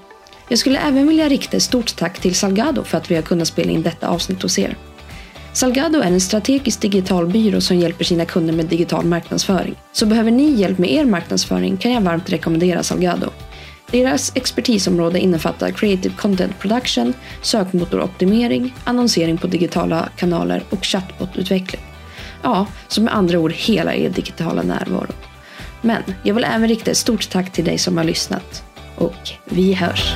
[0.48, 3.48] Jag skulle även vilja rikta ett stort tack till Salgado för att vi har kunnat
[3.48, 4.76] spela in detta avsnitt hos er.
[5.52, 9.74] Salgado är en strategisk digital byrå som hjälper sina kunder med digital marknadsföring.
[9.92, 13.30] Så behöver ni hjälp med er marknadsföring kan jag varmt rekommendera Salgado.
[13.94, 21.82] Deras expertisområde innefattar creative content production, sökmotoroptimering, annonsering på digitala kanaler och chatbotutveckling.
[22.42, 25.12] Ja, som med andra ord hela er digitala närvaro.
[25.80, 28.64] Men jag vill även rikta ett stort tack till dig som har lyssnat.
[28.96, 30.14] Och vi hörs!